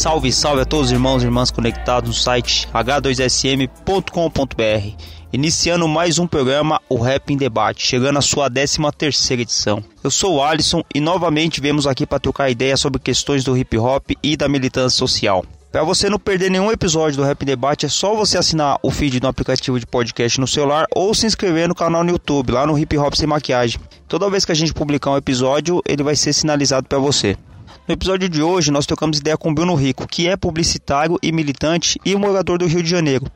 [0.00, 5.04] Salve, salve a todos os irmãos e irmãs conectados no site h2sm.com.br.
[5.30, 9.84] Iniciando mais um programa, o Rap em Debate, chegando à sua 13 terceira edição.
[10.02, 13.76] Eu sou o Alisson e novamente viemos aqui para trocar ideias sobre questões do hip
[13.76, 15.44] hop e da militância social.
[15.70, 19.20] Para você não perder nenhum episódio do Rap Debate, é só você assinar o feed
[19.20, 22.78] no aplicativo de podcast no celular ou se inscrever no canal no YouTube, lá no
[22.78, 23.78] Hip Hop Sem Maquiagem.
[24.08, 27.36] Toda vez que a gente publicar um episódio, ele vai ser sinalizado para você.
[27.88, 31.32] No episódio de hoje, nós trocamos ideia com o Bruno Rico, que é publicitário e
[31.32, 33.26] militante e morador do Rio de Janeiro.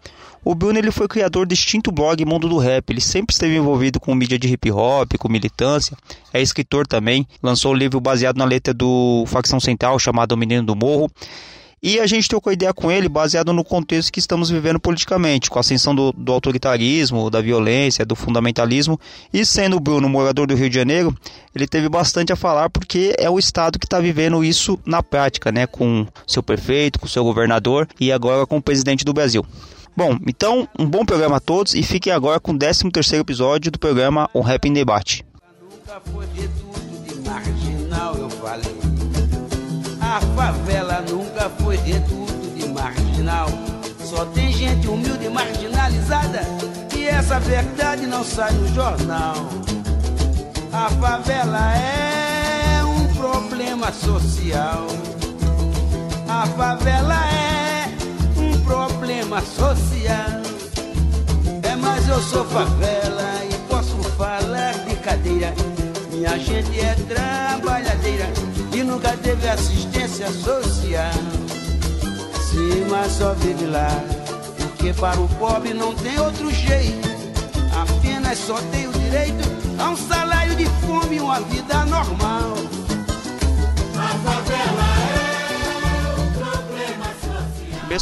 [0.45, 2.91] O Bruno ele foi criador do extinto blog Mundo do Rap.
[2.91, 5.97] Ele sempre esteve envolvido com mídia de hip hop, com militância.
[6.33, 7.27] É escritor também.
[7.43, 11.11] Lançou um livro baseado na letra do Facção Central chamado O Menino do Morro.
[11.87, 15.59] E a gente trocou ideia com ele baseado no contexto que estamos vivendo politicamente, com
[15.59, 18.99] a ascensão do, do, autoritarismo, da violência, do fundamentalismo.
[19.31, 21.15] E sendo o Bruno morador do Rio de Janeiro,
[21.55, 25.53] ele teve bastante a falar porque é o estado que está vivendo isso na prática,
[25.53, 25.67] né?
[25.67, 29.45] Com seu prefeito, com seu governador e agora com o presidente do Brasil.
[29.95, 33.71] Bom, então um bom programa a todos e fiquem agora com o 13 terceiro episódio
[33.71, 35.23] do programa O Rap em Debate.
[35.61, 38.84] Nunca foi reduto de marginal, eu falei.
[40.15, 43.49] A favela nunca foi reduto de marginal.
[43.99, 46.43] Só tem gente humilde e marginalizada.
[46.97, 49.35] E essa verdade não sai no jornal.
[50.73, 54.87] A favela é um problema social.
[56.29, 57.89] A favela é
[58.37, 60.43] um problema social.
[61.61, 65.53] É, mas eu sou favela e posso falar de cadeira.
[66.13, 68.54] Minha gente é trabalhadeira
[68.85, 71.13] nunca teve assistência social.
[72.51, 73.89] Sim, mas só vive lá,
[74.59, 77.09] porque para o pobre não tem outro jeito.
[77.83, 79.45] Apenas só tem o direito
[79.79, 82.55] a um salário de fome e uma vida normal.
[84.25, 84.94] Favela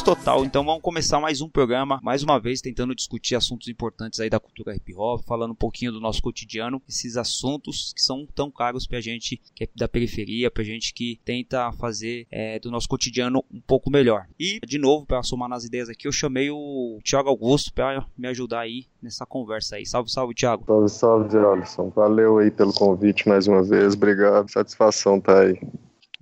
[0.01, 4.31] total, então vamos começar mais um programa, mais uma vez tentando discutir assuntos importantes aí
[4.31, 8.51] da cultura hip hop, falando um pouquinho do nosso cotidiano, esses assuntos que são tão
[8.51, 12.89] caros pra gente que é da periferia, pra gente que tenta fazer é, do nosso
[12.89, 14.27] cotidiano um pouco melhor.
[14.39, 18.29] E, de novo, para somar nas ideias aqui, eu chamei o Thiago Augusto para me
[18.29, 19.85] ajudar aí nessa conversa aí.
[19.85, 20.65] Salve, salve, Thiago.
[20.65, 21.91] Salve, salve, Alisson.
[21.91, 25.59] Valeu aí pelo convite mais uma vez, obrigado, satisfação tá aí.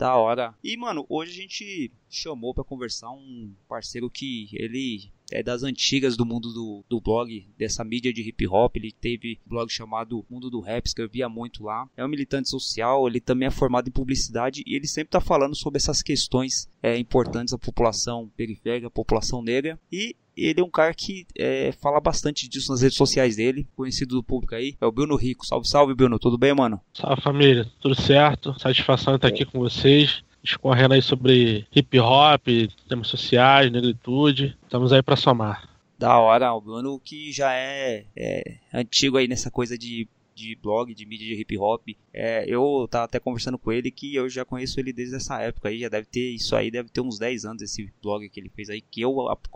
[0.00, 0.54] Da hora.
[0.64, 6.16] E, mano, hoje a gente chamou para conversar um parceiro que ele é das antigas
[6.16, 8.76] do mundo do, do blog, dessa mídia de hip hop.
[8.76, 11.86] Ele teve um blog chamado Mundo do Rap, escrevia muito lá.
[11.94, 15.54] É um militante social, ele também é formado em publicidade e ele sempre tá falando
[15.54, 19.78] sobre essas questões é, importantes da população periférica, população negra.
[19.92, 24.16] E ele é um cara que é, fala bastante disso nas redes sociais dele, conhecido
[24.16, 24.76] do público aí.
[24.80, 25.46] É o Bruno Rico.
[25.46, 26.18] Salve, salve, Bruno.
[26.18, 26.80] Tudo bem, mano?
[26.94, 27.66] Salve, família.
[27.80, 28.58] Tudo certo?
[28.58, 30.22] Satisfação estar aqui com vocês.
[30.42, 32.46] Discorrendo aí sobre hip hop,
[32.88, 34.56] temas sociais, negritude.
[34.64, 35.68] Estamos aí para somar.
[35.98, 40.94] Da hora, o Bruno que já é, é antigo aí nessa coisa de de blog,
[40.94, 41.88] de mídia de hip hop.
[42.12, 45.68] É, eu tava até conversando com ele que eu já conheço ele desde essa época
[45.68, 48.48] aí, já deve ter isso aí, deve ter uns 10 anos esse blog que ele
[48.48, 49.14] fez aí, que eu,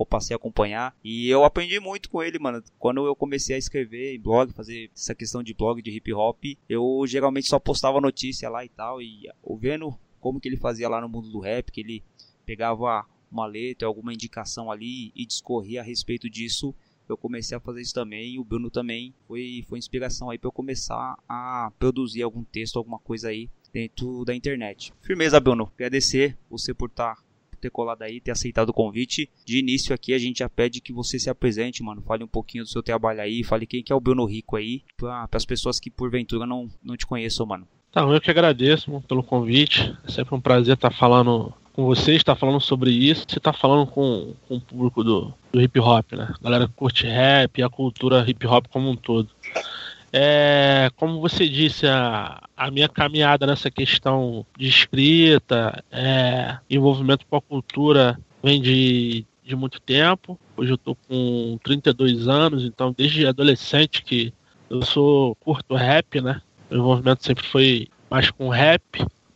[0.08, 0.96] passei a acompanhar.
[1.02, 2.62] E eu aprendi muito com ele, mano.
[2.78, 6.44] Quando eu comecei a escrever em blog, fazer essa questão de blog de hip hop,
[6.68, 11.00] eu geralmente só postava notícia lá e tal, e vendo como que ele fazia lá
[11.00, 12.02] no mundo do rap, que ele
[12.46, 16.74] pegava uma letra, alguma indicação ali e discorria a respeito disso
[17.09, 20.48] eu comecei a fazer isso também e o Bruno também foi, foi inspiração aí para
[20.48, 24.92] eu começar a produzir algum texto, alguma coisa aí dentro da internet.
[25.03, 25.71] Firmeza, Bruno.
[25.74, 27.22] Agradecer você por estar tá,
[27.60, 29.30] ter colado aí, ter aceitado o convite.
[29.45, 32.03] De início aqui a gente já pede que você se apresente, mano.
[32.03, 34.83] Fale um pouquinho do seu trabalho aí, fale quem que é o Bruno Rico aí,
[34.97, 37.66] para as pessoas que porventura não, não te conheçam, mano.
[37.94, 39.96] Tá, eu que agradeço pelo convite.
[40.04, 43.86] É sempre um prazer estar falando com vocês, estar falando sobre isso, você está falando
[43.86, 46.34] com, com o público do, do hip hop, né?
[46.41, 49.28] A galera que curte rap e a cultura hip hop como um todo.
[50.12, 57.36] É, como você disse, a, a minha caminhada nessa questão de escrita, é, envolvimento com
[57.36, 60.38] a cultura vem de, de muito tempo.
[60.56, 64.34] Hoje eu estou com 32 anos, então desde adolescente que
[64.68, 66.41] eu sou curto rap, né?
[66.71, 68.83] O envolvimento sempre foi mais com rap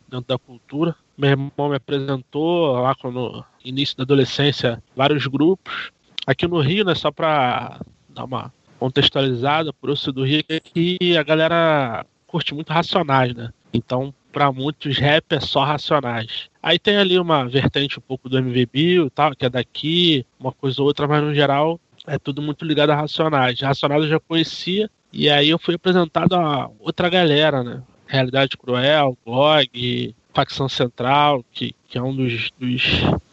[0.07, 0.95] dentro da cultura.
[1.17, 5.91] Meu irmão me apresentou lá no início da adolescência vários grupos.
[6.25, 7.79] Aqui no Rio, né, só para
[8.09, 13.51] dar uma contextualizada, por eu do Rio, é que a galera curte muito Racionais, né?
[13.73, 16.49] Então, para muitos, rap é só Racionais.
[16.61, 20.25] Aí tem ali uma vertente um pouco do MV Bill e tal, que é daqui,
[20.39, 23.59] uma coisa ou outra, mas no geral é tudo muito ligado a Racionais.
[23.59, 27.81] Racionais eu já conhecia, e aí eu fui apresentado a outra galera, né?
[28.07, 32.83] Realidade Cruel, Blog, Facção Central, que, que é um dos, dos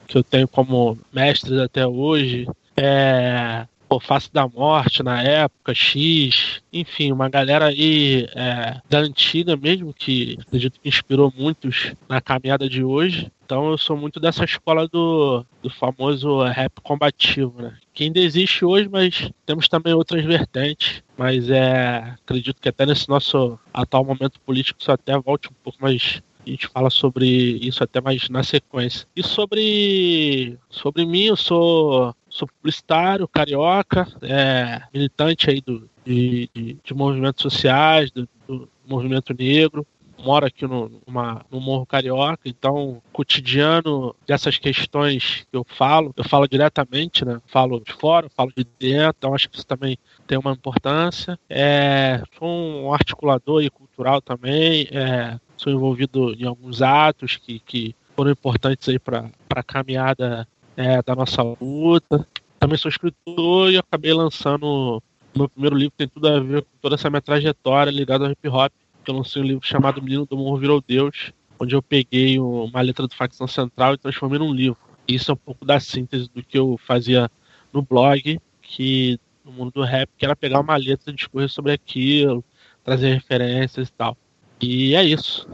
[0.06, 2.46] que eu tenho como mestres até hoje.
[2.76, 9.56] É, pô, Face da Morte na época, X, enfim, uma galera aí é, da antiga
[9.56, 13.30] mesmo, que acredito que inspirou muitos na caminhada de hoje.
[13.46, 17.78] Então eu sou muito dessa escola do, do famoso rap combativo, né?
[17.94, 21.04] Que ainda existe hoje, mas temos também outras vertentes.
[21.16, 22.16] Mas é.
[22.24, 26.50] Acredito que até nesse nosso atual momento político isso até volte um pouco mais a
[26.50, 29.06] gente fala sobre isso até mais na sequência.
[29.14, 36.76] E sobre sobre mim, eu sou sou publicitário, carioca, é, militante aí do, de, de,
[36.82, 39.86] de movimentos sociais, do, do, movimento negro.
[40.18, 46.24] Moro aqui no, numa, no Morro Carioca, então cotidiano dessas questões que eu falo, eu
[46.24, 47.40] falo diretamente, né?
[47.46, 51.38] Falo de fora, falo de dentro, então acho que isso também tem uma importância.
[51.48, 57.94] É, sou um articulador e cultural também, é, sou envolvido em alguns atos que, que
[58.16, 62.26] foram importantes aí para a caminhada é, da nossa luta.
[62.58, 65.02] Também sou escritor e acabei lançando
[65.36, 68.48] meu primeiro livro, tem tudo a ver com toda essa minha trajetória ligada ao hip
[68.48, 68.72] hop.
[69.10, 73.06] Eu lancei um livro chamado Menino do Morro Virou Deus, onde eu peguei uma letra
[73.06, 74.78] do Facção Central e transformei num livro.
[75.06, 77.30] Isso é um pouco da síntese do que eu fazia
[77.72, 81.72] no blog, que no mundo do rap, que era pegar uma letra e discorrer sobre
[81.72, 82.44] aquilo,
[82.84, 84.16] trazer referências e tal.
[84.60, 85.46] E é isso.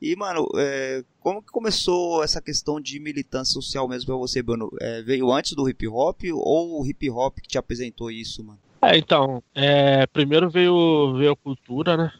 [0.00, 4.70] E, mano, é, como que começou essa questão de militância social mesmo pra você, Bruno?
[4.80, 8.58] É, veio antes do hip hop ou o hip hop que te apresentou isso, mano?
[8.82, 12.12] É, então, é, primeiro veio, veio a cultura, né?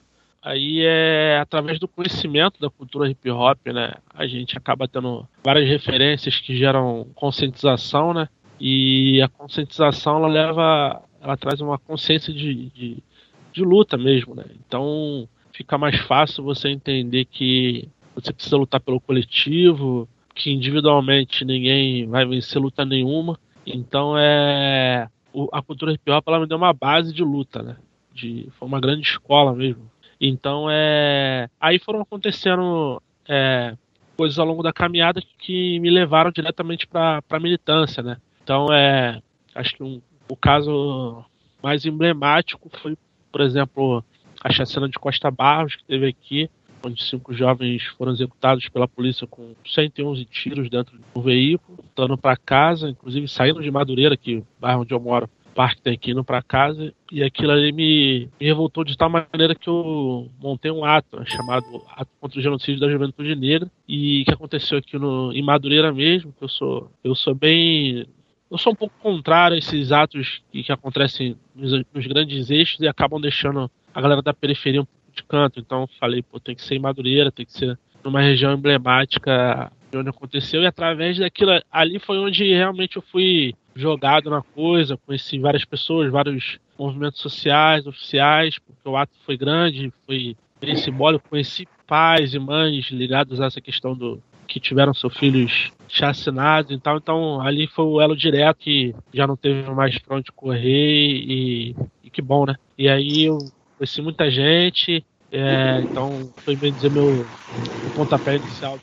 [0.47, 3.95] Aí é através do conhecimento da cultura hip hop, né?
[4.15, 8.29] A gente acaba tendo várias referências que geram conscientização, né?
[8.61, 13.03] E a conscientização ela leva, ela traz uma consciência de, de,
[13.53, 14.45] de luta mesmo, né?
[14.65, 22.07] Então fica mais fácil você entender que você precisa lutar pelo coletivo, que individualmente ninguém
[22.07, 23.37] vai vencer luta nenhuma.
[23.67, 25.09] Então é
[25.53, 27.77] a cultura hip hop ela me deu uma base de luta, né?
[28.15, 29.91] De, foi uma grande escola mesmo.
[30.21, 33.77] Então é aí foram acontecendo é,
[34.17, 38.17] coisas ao longo da caminhada que me levaram diretamente para a militância, né?
[38.43, 39.21] Então é
[39.55, 41.25] acho que um, o caso
[41.63, 42.97] mais emblemático foi,
[43.33, 44.05] por exemplo,
[44.43, 46.51] a chacina de Costa Barros, que teve aqui,
[46.85, 52.37] onde cinco jovens foram executados pela polícia com 111 tiros dentro do veículo, voltando para
[52.37, 56.43] casa, inclusive saindo de Madureira, que é o bairro onde eu moro, parque indo para
[56.43, 61.19] casa, e aquilo ali me, me, revoltou de tal maneira que eu montei um ato
[61.19, 65.43] né, chamado Ato contra o Genocídio da Juventude Negra, e que aconteceu aqui no, em
[65.43, 68.07] Madureira mesmo, que eu sou, eu sou bem
[68.51, 72.79] eu sou um pouco contrário a esses atos que, que acontecem nos, nos, grandes eixos
[72.79, 75.59] e acabam deixando a galera da periferia um pouco de canto.
[75.59, 79.99] Então falei, pô, tem que ser em Madureira, tem que ser numa região emblemática de
[79.99, 80.63] onde aconteceu.
[80.63, 86.11] E através daquilo, ali foi onde realmente eu fui jogado na coisa, conheci várias pessoas,
[86.11, 91.29] vários movimentos sociais, oficiais, porque o ato foi grande, foi bem simbólico.
[91.29, 96.79] Conheci pais e mães ligados a essa questão do que tiveram seus filhos chacinados e
[96.79, 96.97] tal.
[96.97, 101.77] Então ali foi o elo direto que já não teve mais pra onde correr e,
[102.03, 102.55] e que bom, né?
[102.79, 103.39] E aí eu
[103.77, 107.27] conheci muita gente, é, então foi bem dizer meu
[107.95, 108.79] pontapé inicial.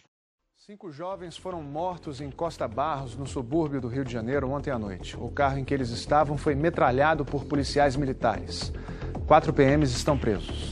[0.65, 4.79] Cinco jovens foram mortos em Costa Barros, no subúrbio do Rio de Janeiro, ontem à
[4.79, 5.17] noite.
[5.17, 8.72] O carro em que eles estavam foi metralhado por policiais militares.
[9.27, 10.72] Quatro PMs estão presos.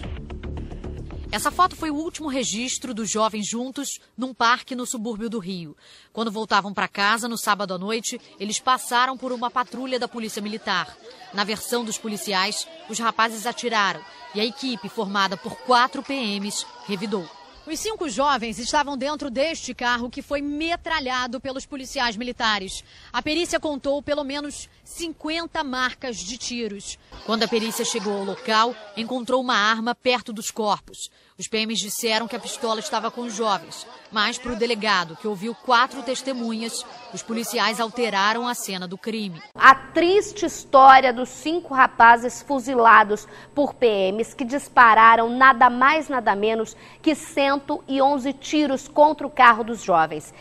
[1.29, 5.75] Essa foto foi o último registro dos jovens juntos num parque no subúrbio do Rio.
[6.13, 10.41] Quando voltavam para casa no sábado à noite, eles passaram por uma patrulha da Polícia
[10.41, 10.87] Militar.
[11.33, 13.99] Na versão dos policiais, os rapazes atiraram
[14.33, 17.40] e a equipe, formada por quatro PMs, revidou.
[17.67, 22.83] Os cinco jovens estavam dentro deste carro que foi metralhado pelos policiais militares.
[23.13, 26.97] A perícia contou pelo menos 50 marcas de tiros.
[27.23, 31.11] Quando a perícia chegou ao local, encontrou uma arma perto dos corpos.
[31.41, 35.27] Os PMs disseram que a pistola estava com os jovens, mas para o delegado, que
[35.27, 39.41] ouviu quatro testemunhas, os policiais alteraram a cena do crime.
[39.55, 46.77] A triste história dos cinco rapazes fuzilados por PMs que dispararam nada mais nada menos
[47.01, 50.31] que 111 tiros contra o carro dos jovens.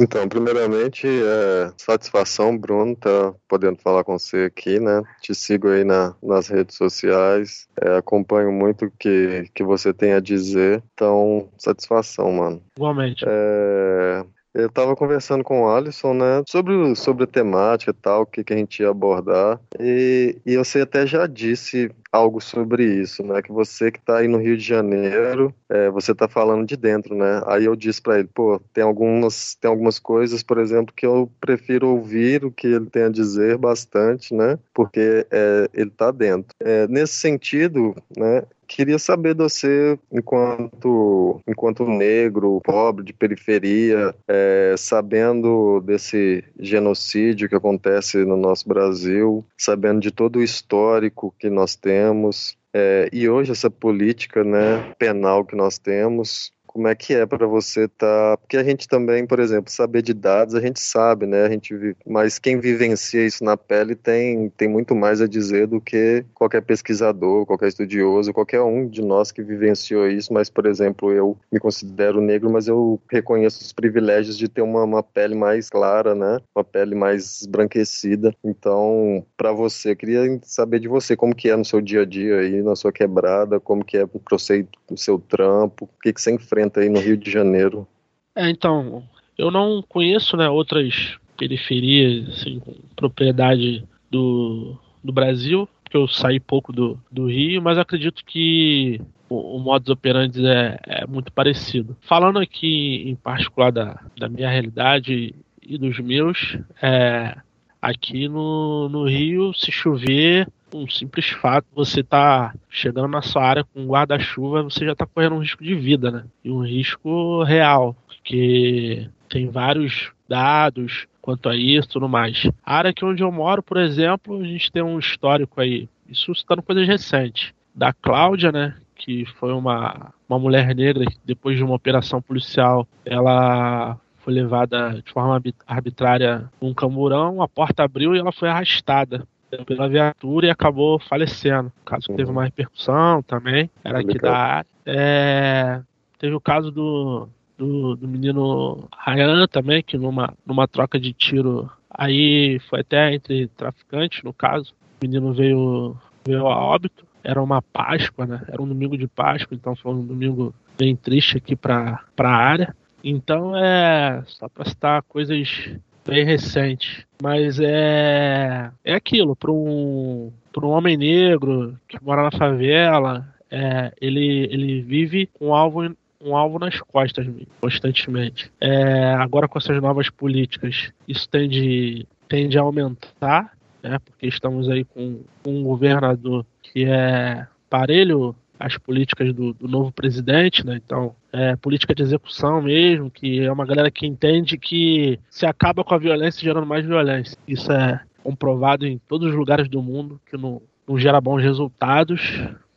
[0.00, 5.02] Então, primeiramente, é, satisfação, Bruno, tá podendo falar com você aqui, né?
[5.20, 10.12] Te sigo aí na, nas redes sociais, é, acompanho muito o que, que você tem
[10.12, 12.62] a dizer, então, satisfação, mano.
[12.76, 13.24] Igualmente.
[13.26, 14.24] É,
[14.54, 18.42] eu tava conversando com o Alisson, né, sobre, sobre a temática e tal, o que,
[18.42, 23.42] que a gente ia abordar, e, e você até já disse algo sobre isso, né,
[23.42, 27.14] que você que tá aí no Rio de Janeiro, é, você tá falando de dentro,
[27.14, 31.06] né, aí eu disse para ele, pô, tem algumas, tem algumas coisas, por exemplo, que
[31.06, 36.10] eu prefiro ouvir o que ele tem a dizer bastante, né, porque é, ele tá
[36.10, 36.54] dentro.
[36.60, 44.74] É, nesse sentido, né, queria saber de você, enquanto, enquanto negro, pobre, de periferia, é,
[44.76, 51.74] sabendo desse genocídio que acontece no nosso Brasil, sabendo de todo o histórico que nós
[51.74, 57.26] temos, é, e hoje essa política né, penal que nós temos, como é que é
[57.26, 57.96] para você estar.
[58.06, 58.36] Tá...
[58.36, 61.44] Porque a gente também, por exemplo, saber de dados, a gente sabe, né?
[61.44, 61.96] A gente vive...
[62.06, 66.60] Mas quem vivencia isso na pele tem, tem muito mais a dizer do que qualquer
[66.62, 70.32] pesquisador, qualquer estudioso, qualquer um de nós que vivenciou isso.
[70.32, 74.84] Mas, por exemplo, eu me considero negro, mas eu reconheço os privilégios de ter uma,
[74.84, 76.38] uma pele mais clara, né?
[76.54, 78.34] Uma pele mais branquecida.
[78.44, 82.04] Então, para você, eu queria saber de você como que é no seu dia a
[82.04, 86.30] dia aí, na sua quebrada, como que é o seu trampo, o que, que você
[86.30, 87.86] enfrenta aí no Rio de Janeiro.
[88.34, 89.02] É, então,
[89.36, 92.60] eu não conheço né, outras periferias assim,
[92.96, 99.56] propriedade do, do Brasil, porque eu saí pouco do, do Rio, mas acredito que o,
[99.56, 101.96] o modus operandi é, é muito parecido.
[102.00, 107.36] Falando aqui em particular da, da minha realidade e dos meus, é,
[107.80, 113.64] aqui no, no Rio, se chover, um simples fato, você tá chegando na sua área
[113.64, 116.24] com um guarda-chuva, você já tá correndo um risco de vida, né?
[116.44, 122.50] E um risco real, porque tem vários dados quanto a isso e tudo mais.
[122.64, 126.34] A área aqui onde eu moro, por exemplo, a gente tem um histórico aí, isso
[126.34, 128.74] citando coisas recentes, da Cláudia, né?
[128.94, 135.00] Que foi uma, uma mulher negra que depois de uma operação policial, ela foi levada
[135.04, 139.26] de forma arbitrária num camburão, a porta abriu e ela foi arrastada
[139.66, 141.72] pela viatura e acabou falecendo.
[141.82, 144.66] O caso que teve uma repercussão também, era aqui da área.
[144.84, 145.80] É,
[146.18, 151.70] teve o caso do, do, do, menino Ryan também, que numa, numa troca de tiro
[151.90, 154.74] aí foi até entre traficantes, no caso.
[155.00, 157.06] O menino veio, veio a óbito.
[157.24, 158.42] Era uma Páscoa, né?
[158.48, 162.74] Era um domingo de Páscoa, então foi um domingo bem triste aqui para a área.
[163.02, 165.70] Então é só para citar coisas
[166.08, 167.06] bem recente.
[167.22, 174.48] Mas é, é aquilo, para um, um homem negro que mora na favela, é, ele,
[174.50, 177.26] ele vive com um alvo, um alvo nas costas
[177.60, 178.50] constantemente.
[178.60, 184.84] É, agora com essas novas políticas, isso tende, tende a aumentar, né, porque estamos aí
[184.84, 190.80] com, com um governador que é parelho as políticas do, do novo presidente, né?
[190.84, 195.84] Então, é política de execução mesmo, que é uma galera que entende que se acaba
[195.84, 197.38] com a violência gerando mais violência.
[197.46, 202.20] Isso é comprovado em todos os lugares do mundo, que não, não gera bons resultados,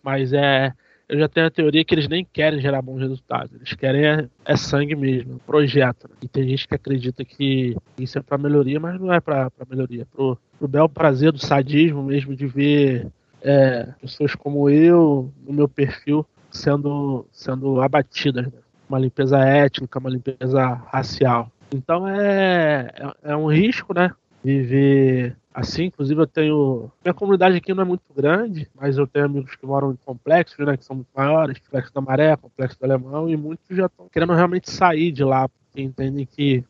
[0.04, 0.74] mas é
[1.12, 3.54] eu já tenho a teoria que eles nem querem gerar bons resultados.
[3.54, 6.08] Eles querem é, é sangue mesmo, projeto.
[6.10, 6.16] Né?
[6.22, 10.08] E tem gente que acredita que isso é para melhoria, mas não é para melhoria.
[10.10, 13.08] Pro, pro bel prazer do sadismo mesmo de ver
[13.42, 18.46] é, pessoas como eu, no meu perfil, sendo, sendo abatidas.
[18.46, 18.54] Né?
[18.88, 21.52] Uma limpeza étnica, uma limpeza racial.
[21.74, 22.92] Então é,
[23.24, 24.12] é, é um risco, né?
[24.44, 25.86] Viver assim.
[25.86, 26.92] Inclusive, eu tenho.
[27.04, 30.66] Minha comunidade aqui não é muito grande, mas eu tenho amigos que moram em complexos,
[30.66, 30.76] né?
[30.76, 34.34] Que são muito maiores complexo da Maré, complexo do Alemão, e muitos já estão querendo
[34.34, 36.64] realmente sair de lá, porque entendem que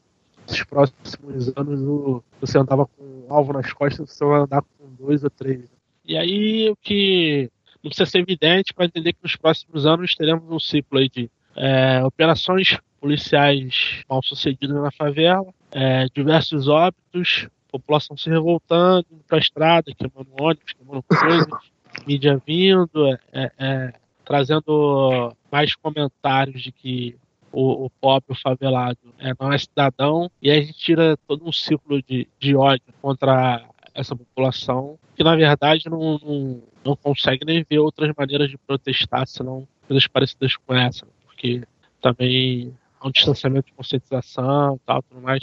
[0.47, 5.23] esses próximos anos você andava com um alvo nas costas, você vai andar com dois
[5.23, 5.61] ou três.
[6.05, 7.49] E aí o que
[7.83, 11.29] não precisa ser evidente para entender que nos próximos anos teremos um ciclo aí de
[11.55, 19.39] é, operações policiais mal sucedidas na favela, é, diversos óbitos, população se revoltando, indo pra
[19.39, 21.47] estrada, queimando ônibus, queimando coisa,
[22.05, 23.93] mídia vindo, é, é, é,
[24.25, 27.15] trazendo mais comentários de que
[27.51, 31.47] o, o pobre, o favelado, é, não é cidadão, e aí a gente tira todo
[31.47, 37.45] um ciclo de, de ódio contra essa população, que na verdade não, não, não consegue
[37.45, 41.63] nem ver outras maneiras de protestar, senão coisas parecidas com essa, porque
[42.01, 45.41] também há um distanciamento de conscientização tal, tudo mais.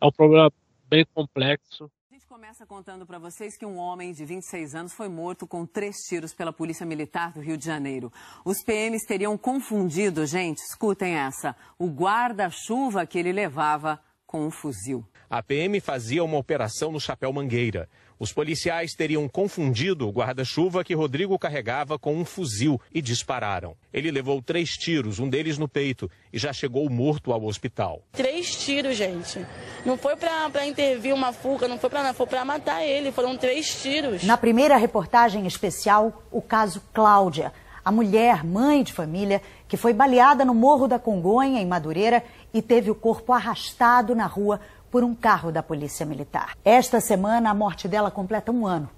[0.00, 0.50] É um problema
[0.88, 1.90] bem complexo.
[2.10, 5.64] A gente começa contando para vocês que um homem de 26 anos foi morto com
[5.66, 8.12] três tiros pela Polícia Militar do Rio de Janeiro.
[8.44, 14.00] Os PMs teriam confundido, gente, escutem essa, o guarda-chuva que ele levava
[14.32, 15.04] com um fuzil.
[15.28, 17.86] A PM fazia uma operação no Chapéu Mangueira.
[18.18, 23.76] Os policiais teriam confundido o guarda-chuva que Rodrigo carregava com um fuzil e dispararam.
[23.92, 28.02] Ele levou três tiros, um deles no peito, e já chegou morto ao hospital.
[28.12, 29.44] Três tiros, gente.
[29.84, 33.82] Não foi para intervir uma fuga, não foi para foi para matar ele, foram três
[33.82, 34.22] tiros.
[34.22, 37.52] Na primeira reportagem especial, o caso Cláudia,
[37.84, 42.22] a mulher, mãe de família, que foi baleada no Morro da Congonha, em Madureira,
[42.54, 44.60] e teve o corpo arrastado na rua
[44.90, 46.56] por um carro da Polícia Militar.
[46.64, 48.88] Esta semana, a morte dela completa um ano.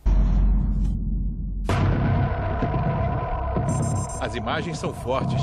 [4.21, 5.43] As imagens são fortes.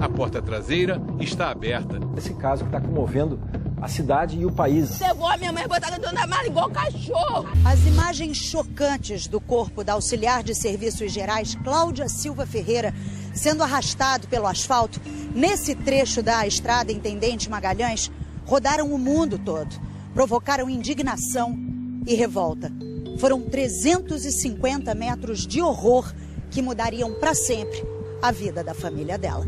[0.00, 1.98] A porta traseira está aberta.
[2.16, 3.38] Esse caso que está comovendo
[3.80, 4.98] a cidade e o país.
[5.00, 7.46] Levou a minha mãe botada dentro da mala igual cachorro.
[7.64, 12.94] As imagens chocantes do corpo da auxiliar de serviços gerais Cláudia Silva Ferreira
[13.34, 15.00] sendo arrastado pelo asfalto
[15.34, 18.10] nesse trecho da estrada Intendente Magalhães
[18.46, 19.78] rodaram o mundo todo,
[20.14, 21.58] provocaram indignação
[22.06, 22.72] e revolta.
[23.18, 26.14] Foram 350 metros de horror
[26.50, 27.84] que mudariam para sempre
[28.22, 29.46] a vida da família dela.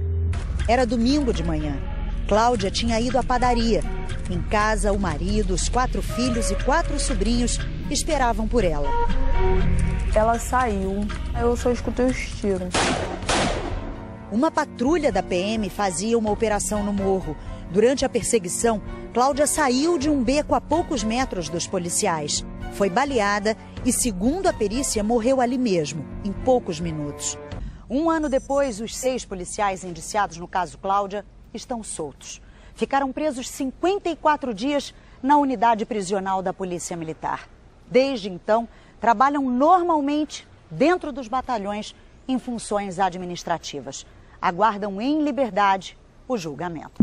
[0.68, 1.97] Era domingo de manhã.
[2.28, 3.82] Cláudia tinha ido à padaria.
[4.30, 7.58] Em casa, o marido, os quatro filhos e quatro sobrinhos
[7.90, 8.86] esperavam por ela.
[10.14, 11.08] Ela saiu,
[11.40, 12.74] eu só escutei os tiros.
[14.30, 17.34] Uma patrulha da PM fazia uma operação no morro.
[17.70, 18.82] Durante a perseguição,
[19.14, 22.44] Cláudia saiu de um beco a poucos metros dos policiais.
[22.74, 23.56] Foi baleada
[23.86, 27.38] e, segundo a perícia, morreu ali mesmo, em poucos minutos.
[27.88, 32.40] Um ano depois, os seis policiais indiciados no caso Cláudia estão soltos.
[32.74, 37.48] Ficaram presos 54 dias na unidade prisional da Polícia Militar.
[37.90, 38.68] Desde então,
[39.00, 41.94] trabalham normalmente dentro dos batalhões
[42.26, 44.06] em funções administrativas.
[44.40, 45.96] Aguardam em liberdade
[46.28, 47.02] o julgamento.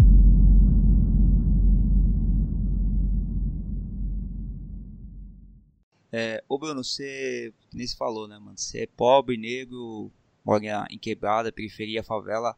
[6.11, 8.57] É, ô Bruno, você, nem se falou, né, mano?
[8.57, 10.09] Você é pobre, negro,
[10.45, 12.55] mora em quebrada, periferia, favela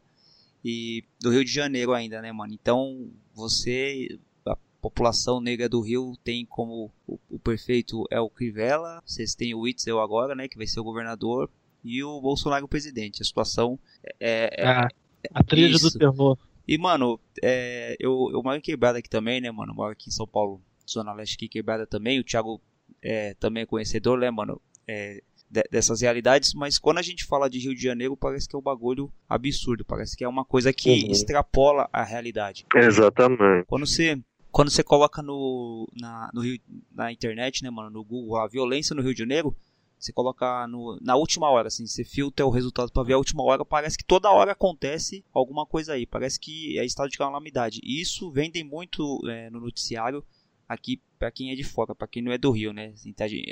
[0.64, 2.52] e do Rio de Janeiro ainda, né, mano?
[2.52, 9.02] Então, você, a população negra do Rio tem como o, o prefeito é o Crivella,
[9.06, 11.50] vocês têm o Witzel agora, né, que vai ser o governador,
[11.84, 13.22] e o Bolsonaro o presidente.
[13.22, 13.78] A situação
[14.20, 14.62] é...
[14.62, 14.88] é, ah,
[15.32, 16.38] a trilha do terror.
[16.66, 19.72] E, mano, é, eu, eu moro em quebrada aqui também, né, mano?
[19.72, 22.20] Eu moro aqui em São Paulo, Zona Leste aqui, quebrada também.
[22.20, 22.60] O Thiago
[23.00, 24.60] é, também é conhecedor, né, mano?
[24.86, 28.54] É, de, dessas realidades, mas quando a gente fala de Rio de Janeiro, parece que
[28.54, 31.10] é um bagulho absurdo, parece que é uma coisa que uhum.
[31.10, 32.66] extrapola a realidade.
[32.74, 33.66] Exatamente.
[33.66, 36.58] Quando você quando você coloca no, na, no Rio,
[36.90, 39.54] na internet, né, mano, no Google, a violência no Rio de Janeiro,
[39.98, 43.42] você coloca no, na última hora, assim, você filtra o resultado para ver a última
[43.42, 47.80] hora, parece que toda hora acontece alguma coisa aí, parece que é estado de calamidade.
[47.82, 50.24] E isso vendem muito é, no noticiário,
[50.68, 52.94] aqui para quem é de fora, para quem não é do Rio, né?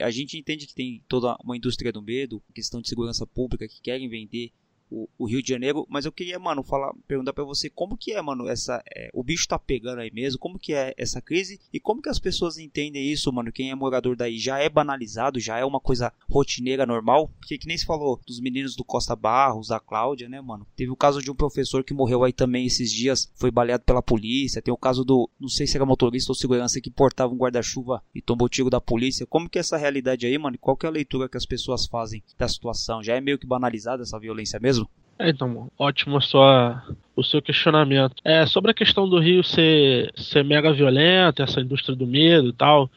[0.01, 3.81] A gente entende que tem toda uma indústria do medo, questão de segurança pública que
[3.81, 4.53] querem vender
[4.91, 8.13] o, o, Rio de Janeiro, mas eu queria, mano, falar, perguntar para você como que
[8.13, 11.61] é, mano, essa é, o bicho tá pegando aí mesmo, como que é essa crise
[11.73, 13.53] e como que as pessoas entendem isso, mano?
[13.53, 17.67] Quem é morador daí já é banalizado, já é uma coisa rotineira normal, porque que
[17.67, 20.67] nem se falou dos meninos do Costa Barros, da Cláudia, né, mano?
[20.77, 24.03] Teve o caso de um professor que morreu aí também esses dias, foi baleado pela
[24.03, 27.37] polícia, tem o caso do, não sei se era motorista ou segurança que portava um
[27.39, 29.27] guarda-chuva e tomou tiro da polícia.
[29.27, 30.59] Como que é essa realidade aí, mano?
[30.59, 33.03] Qual que é a leitura que as pessoas fazem da situação?
[33.03, 34.76] Já é meio que banalizada essa violência mesmo?
[35.19, 36.83] Então, ótimo sua,
[37.15, 38.17] o seu questionamento.
[38.23, 42.53] É, sobre a questão do Rio ser, ser mega violento, essa indústria do medo e
[42.53, 42.91] tal,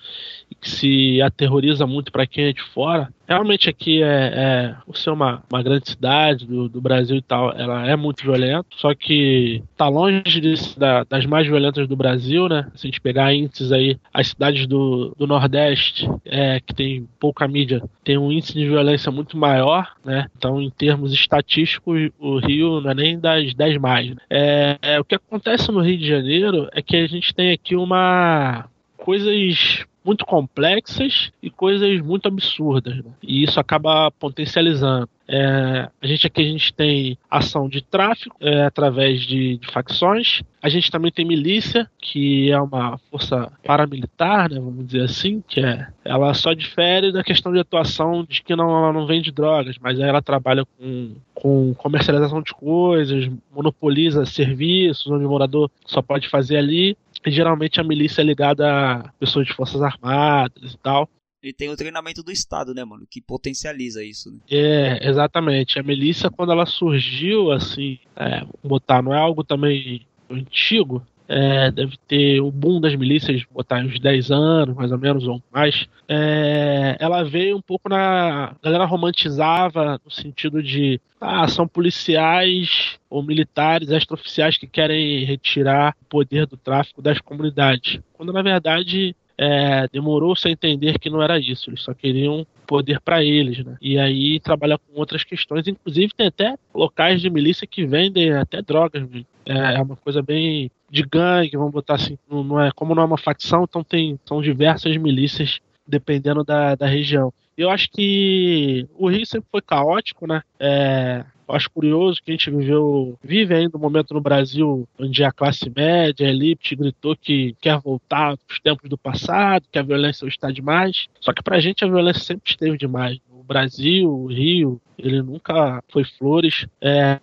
[0.59, 5.11] que se aterroriza muito para quem é de fora, realmente aqui é, é por ser
[5.11, 9.61] uma, uma grande cidade do, do Brasil e tal, ela é muito violenta, só que
[9.77, 12.67] tá longe de, da, das mais violentas do Brasil, né?
[12.73, 17.47] Se a gente pegar índices aí, as cidades do, do Nordeste, é, que tem pouca
[17.47, 20.25] mídia, tem um índice de violência muito maior, né?
[20.35, 24.09] Então, em termos estatísticos, o Rio não é nem das 10 mais.
[24.09, 24.15] Né?
[24.29, 27.75] É, é, o que acontece no Rio de Janeiro é que a gente tem aqui
[27.75, 28.65] uma
[28.97, 32.97] coisas muito complexas e coisas muito absurdas.
[32.97, 33.11] Né?
[33.21, 35.09] E isso acaba potencializando.
[35.31, 40.41] É, a gente aqui a gente tem ação de tráfico é, através de, de, facções.
[40.59, 45.59] A gente também tem milícia, que é uma força paramilitar, né, vamos dizer assim, que
[45.59, 49.75] é ela só difere da questão de atuação de que não, ela não vende drogas,
[49.79, 56.27] mas ela trabalha com, com comercialização de coisas, monopoliza serviços, onde o morador só pode
[56.27, 56.97] fazer ali.
[57.25, 61.09] E geralmente a milícia é ligada a pessoas de forças armadas e tal.
[61.41, 63.07] Ele tem o treinamento do Estado, né, mano?
[63.09, 64.39] Que potencializa isso, né?
[64.51, 65.79] É, exatamente.
[65.79, 71.95] A milícia, quando ela surgiu, assim, é, botar, não é algo também antigo, é, deve
[72.07, 75.87] ter o boom das milícias, botar uns 10 anos, mais ou menos, ou mais.
[76.07, 78.45] É, ela veio um pouco na.
[78.45, 80.99] A galera romantizava no sentido de.
[81.21, 87.99] Ah, são policiais ou militares extraoficiais que querem retirar o poder do tráfico das comunidades.
[88.13, 93.01] Quando na verdade é, demorou-se a entender que não era isso, eles só queriam poder
[93.01, 93.75] para eles, né?
[93.81, 98.61] E aí trabalhar com outras questões, inclusive tem até locais de milícia que vendem até
[98.61, 99.03] drogas,
[99.43, 103.05] é, é uma coisa bem de gangue, vamos botar assim, não é como não é
[103.07, 107.33] uma facção, então tem são diversas milícias dependendo da, da região.
[107.57, 110.43] Eu acho que o Rio sempre foi caótico, né?
[110.59, 115.31] É, acho curioso que a gente viveu, vive ainda um momento no Brasil onde a
[115.31, 120.27] classe média, a elite, gritou que quer voltar aos tempos do passado, que a violência
[120.27, 121.07] está demais.
[121.19, 123.19] Só que pra gente a violência sempre esteve demais.
[123.31, 126.67] O Brasil, o Rio, ele nunca foi flores.
[126.81, 127.19] É,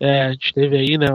[0.00, 1.06] é, a gente teve aí né,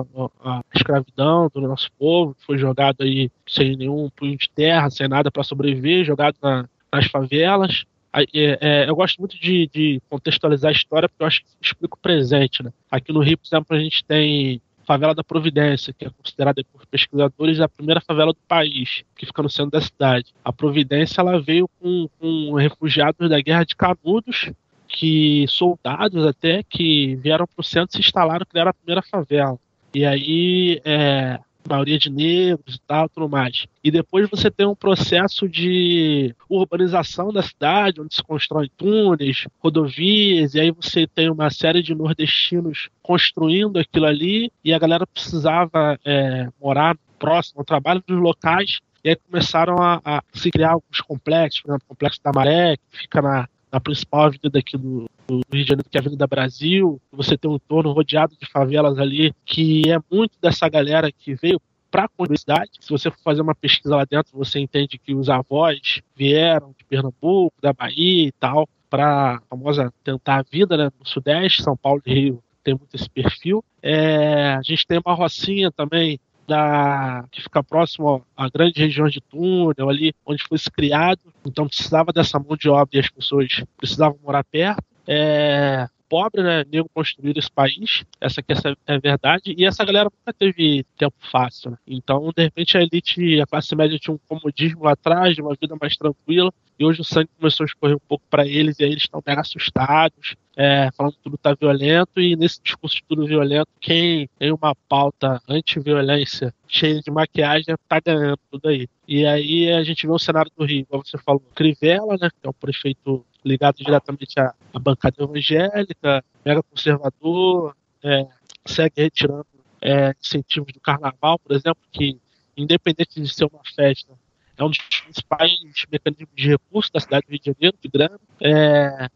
[0.43, 5.07] a escravidão do nosso povo, que foi jogado aí sem nenhum punho de terra, sem
[5.07, 7.85] nada para sobreviver, jogado na, nas favelas.
[8.13, 11.95] É, é, eu gosto muito de, de, contextualizar a história porque eu acho que explica
[11.95, 12.63] o presente.
[12.63, 12.71] Né?
[12.89, 16.83] Aqui no Rio, por exemplo, a gente tem favela da Providência, que é considerada por
[16.87, 20.33] pesquisadores a primeira favela do país, que fica no centro da cidade.
[20.43, 24.51] A Providência ela veio com, com refugiados da Guerra de Canudos,
[24.87, 29.59] que soldados até que vieram para o centro se instalaram, criaram a primeira favela.
[29.93, 33.65] E aí é, maioria de negros e tal, tudo mais.
[33.83, 40.53] E depois você tem um processo de urbanização da cidade, onde se constrói túneis, rodovias,
[40.53, 45.99] e aí você tem uma série de nordestinos construindo aquilo ali, e a galera precisava
[46.05, 51.01] é, morar próximo ao trabalho dos locais, e aí começaram a, a se criar alguns
[51.01, 55.09] complexos, por exemplo, o Complexo da Maré, que fica na, na principal avenida daqui do,
[55.29, 56.99] do, Rio de Janeiro, que é a Avenida Brasil.
[57.11, 61.61] Você tem um entorno rodeado de favelas ali, que é muito dessa galera que veio
[61.91, 62.71] para a universidade.
[62.79, 66.85] Se você for fazer uma pesquisa lá dentro, você entende que os avós vieram de
[66.85, 72.01] Pernambuco, da Bahia e tal, para famosa tentar a vida né, no Sudeste, São Paulo
[72.05, 73.63] e Rio tem muito esse perfil.
[73.81, 79.21] É, a gente tem uma rocinha também da, que fica próximo à grande região de
[79.21, 84.17] túnel, ali onde foi criado, então precisava dessa mão de obra e as pessoas precisavam
[84.23, 84.83] morar perto.
[85.11, 88.55] É, pobre, né, nego construir esse país, essa que é
[88.87, 91.77] a verdade, e essa galera nunca teve tempo fácil, né?
[91.87, 95.75] Então, de repente, a elite, a classe média tinha um comodismo lá atrás, uma vida
[95.79, 98.91] mais tranquila, e hoje o sangue começou a escorrer um pouco para eles, e aí
[98.91, 103.25] eles estão mega assustados, é, falando que tudo está violento, e nesse discurso de tudo
[103.25, 108.85] violento, quem tem uma pauta anti-violência cheia de maquiagem está ganhando tudo aí.
[109.07, 112.45] E aí a gente vê o cenário do Rio, como você falou, Crivella, né, que
[112.45, 118.27] é o prefeito ligado diretamente à, à bancada evangélica, mega conservador, é,
[118.65, 119.47] segue retirando
[119.81, 122.19] é, incentivos do carnaval, por exemplo, que,
[122.57, 124.11] independente de ser uma festa,
[124.57, 125.53] é um dos principais
[125.89, 128.19] mecanismos de recurso da cidade do Rio de Janeiro, de grana.
[128.41, 129.09] É,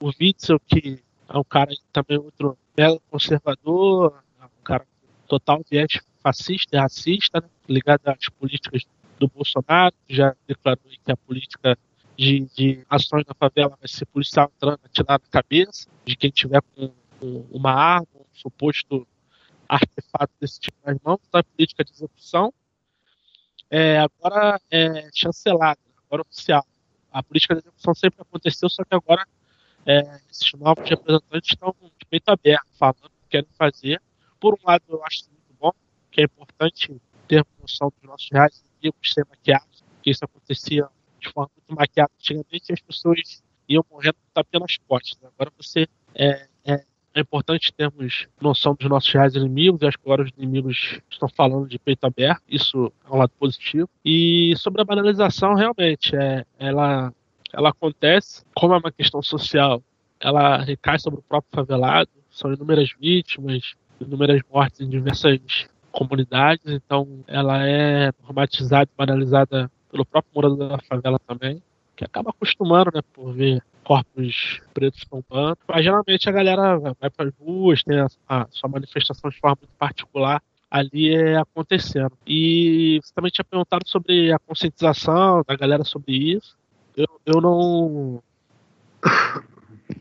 [0.00, 4.86] o Witzel, que é um cara também outro mega conservador, um cara
[5.26, 8.82] total viés fascista e racista, né, ligado às políticas
[9.18, 11.78] do Bolsonaro, que já declarou que a política
[12.16, 16.62] de, de ações na favela vai ser policial entrando, atirar na cabeça de quem tiver
[16.74, 19.06] com, com uma arma, um suposto
[19.68, 22.52] artefato desse tipo nas mãos, então é política de execução.
[23.68, 26.64] É, agora é chancelada, agora oficial.
[27.12, 29.26] A política de execução sempre aconteceu, só que agora
[29.86, 34.02] é, esses novos representantes estão de peito aberto, falando o que querem fazer.
[34.40, 35.72] Por um lado, eu acho muito bom,
[36.10, 40.88] que é importante ter noção dos nossos reais inimigos ser maquiados, que isso acontecia
[41.20, 45.18] de forma muito maquiada antigamente, as pessoas iam morrendo com tapinha nas costas.
[45.24, 50.22] Agora você é, é, é, importante termos noção dos nossos reais inimigos, acho que agora
[50.22, 53.88] os inimigos estão falando de peito aberto, isso é um lado positivo.
[54.04, 57.12] E sobre a banalização, realmente, é, ela,
[57.56, 59.82] ela acontece, como é uma questão social,
[60.20, 65.40] ela recai sobre o próprio favelado, são inúmeras vítimas, inúmeras mortes em diversas
[65.90, 71.62] comunidades, então ela é normatizada e banalizada pelo próprio morador da favela também,
[71.96, 75.56] que acaba acostumando, né, por ver corpos pretos tombando.
[75.66, 79.56] Mas geralmente a galera vai para as ruas, tem a, a, sua manifestação de forma
[79.62, 82.12] muito particular ali é acontecendo.
[82.26, 86.56] E você também tinha perguntado sobre a conscientização da galera sobre isso.
[86.96, 88.22] Eu, eu não.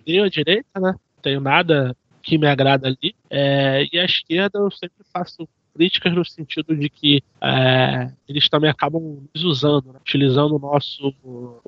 [0.06, 0.96] tenho a direita, né?
[1.22, 3.14] Tenho nada que me agrada ali.
[3.30, 8.70] É, e a esquerda eu sempre faço críticas no sentido de que é, eles também
[8.70, 10.00] acabam usando, né?
[10.00, 11.14] utilizando nosso,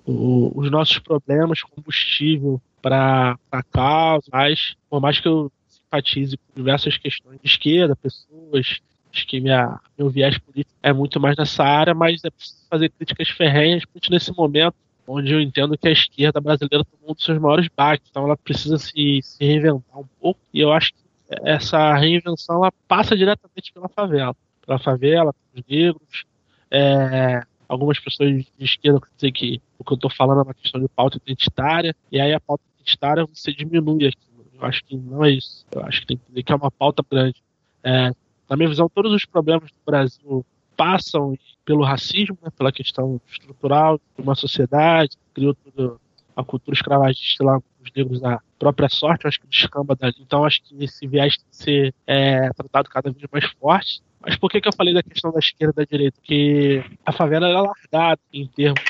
[0.05, 6.53] o, os nossos problemas, combustível para a causa, mas por mais que eu simpatize com
[6.55, 8.79] diversas questões de esquerda, pessoas,
[9.13, 12.89] acho que minha, meu viés político é muito mais nessa área, mas é preciso fazer
[12.89, 14.75] críticas ferrenhas, principalmente nesse momento
[15.07, 18.37] onde eu entendo que a esquerda brasileira tomou um dos seus maiores baques, então ela
[18.37, 20.99] precisa se, se reinventar um pouco, e eu acho que
[21.43, 26.25] essa reinvenção ela passa diretamente pela favela, pela favela, pelos negros,
[26.69, 30.81] é, algumas pessoas de esquerda dizem que o que eu estou falando é uma questão
[30.81, 34.27] de pauta identitária, e aí a pauta identitária você diminui aqui.
[34.59, 35.65] Eu acho que não é isso.
[35.71, 37.43] Eu acho que tem que dizer que é uma pauta grande.
[37.83, 38.11] É,
[38.49, 40.45] na minha visão, todos os problemas do Brasil
[40.77, 41.35] passam
[41.65, 45.97] pelo racismo, né, pela questão estrutural de uma sociedade, criou toda
[46.35, 50.15] a cultura escravagista lá os negros da própria sorte, acho que descamba dali.
[50.19, 54.01] Então acho que esse viés tem que ser é, tratado cada vez mais forte.
[54.19, 56.17] Mas por que, que eu falei da questão da esquerda e da direita?
[56.19, 58.81] Porque a favela é largada em termos.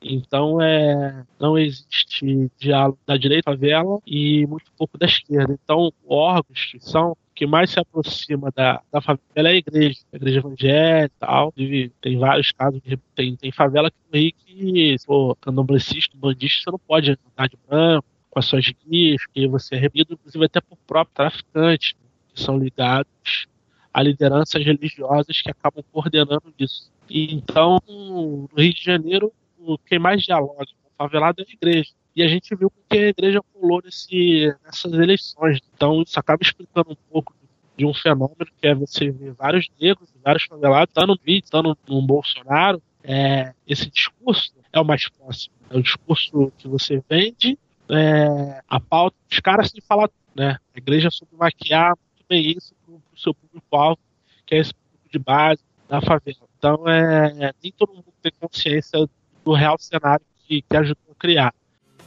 [0.00, 5.58] Então é, não existe diálogo da direita favela e muito pouco da esquerda.
[5.62, 10.16] Então, órgãos que são que mais se aproxima da, da favela é a igreja, a
[10.16, 11.52] igreja evangélica e tal.
[12.00, 12.80] Tem vários casos,
[13.14, 17.58] tem, tem favela aqui no Rio que, for candomblessista, bandista, você não pode andar de
[17.68, 22.08] branco, com as suas guias, que você é reprimido, inclusive até por próprios traficantes, né,
[22.34, 23.46] que são ligados
[23.92, 26.90] a lideranças religiosas que acabam coordenando isso.
[27.08, 29.32] E, então, no Rio de Janeiro,
[29.86, 31.90] quem mais dialoga com o favelado é a igreja.
[32.14, 35.60] E a gente viu que a igreja pulou nesse, nessas eleições.
[35.74, 37.34] Então, isso acaba explicando um pouco
[37.76, 41.78] de um fenômeno que é você ver vários negros, vários favelados, estando no vídeo, estando
[41.86, 42.82] no Bolsonaro.
[43.04, 45.54] É, esse discurso é o mais próximo.
[45.68, 50.58] É o discurso que você vende é, a pauta dos caras sem falar, né?
[50.74, 54.00] A igreja soube maquiar muito bem isso para o seu público-alvo,
[54.44, 56.48] que é esse público de base da favela.
[56.58, 59.08] Então, é, nem todo mundo tem consciência
[59.46, 61.54] do real cenário que, que ajudou a criar.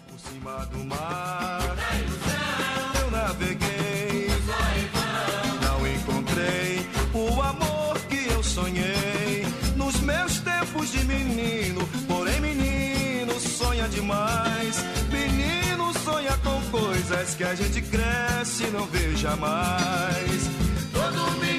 [0.08, 1.62] Por cima do mar,
[3.02, 4.28] eu naveguei,
[5.64, 9.46] não encontrei o amor que eu sonhei
[9.78, 11.88] nos meus tempos de menino.
[12.08, 14.84] Porém, menino sonha demais
[17.10, 20.50] coisas que a gente cresce e não vê jamais.
[20.94, 21.59] Todo menino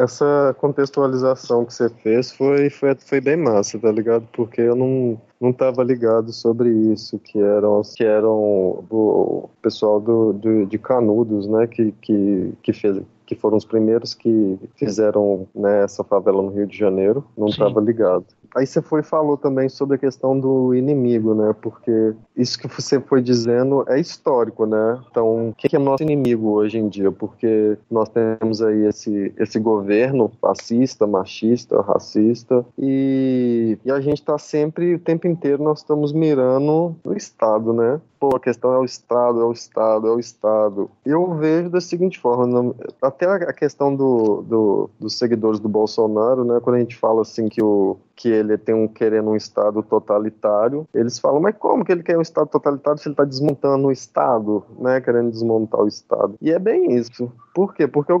[0.00, 4.26] Essa contextualização que você fez foi, foi, foi bem massa, tá ligado?
[4.32, 10.32] Porque eu não, não estava ligado sobre isso, que eram, que eram o pessoal do,
[10.32, 15.84] do, de Canudos, né, que, que, que, fez, que foram os primeiros que fizeram né,
[15.84, 18.24] essa favela no Rio de Janeiro, não estava ligado.
[18.56, 21.54] Aí você foi falou também sobre a questão do inimigo, né?
[21.62, 25.00] Porque isso que você foi dizendo é histórico, né?
[25.08, 27.12] Então, o que é nosso inimigo hoje em dia?
[27.12, 34.36] Porque nós temos aí esse, esse governo fascista, machista, racista, e, e a gente está
[34.38, 38.00] sempre, o tempo inteiro, nós estamos mirando no Estado, né?
[38.20, 40.90] Pô, a questão é o Estado, é o Estado, é o Estado.
[41.06, 46.60] Eu vejo da seguinte forma, até a questão do, do, dos seguidores do Bolsonaro, né?
[46.60, 50.86] Quando a gente fala assim que o que ele tem um querendo um Estado totalitário,
[50.94, 53.92] eles falam, mas como que ele quer um Estado totalitário se ele está desmontando o
[53.92, 55.00] Estado, né?
[55.00, 56.34] Querendo desmontar o Estado.
[56.40, 57.32] E é bem isso.
[57.54, 57.86] Por quê?
[57.86, 58.20] Porque o,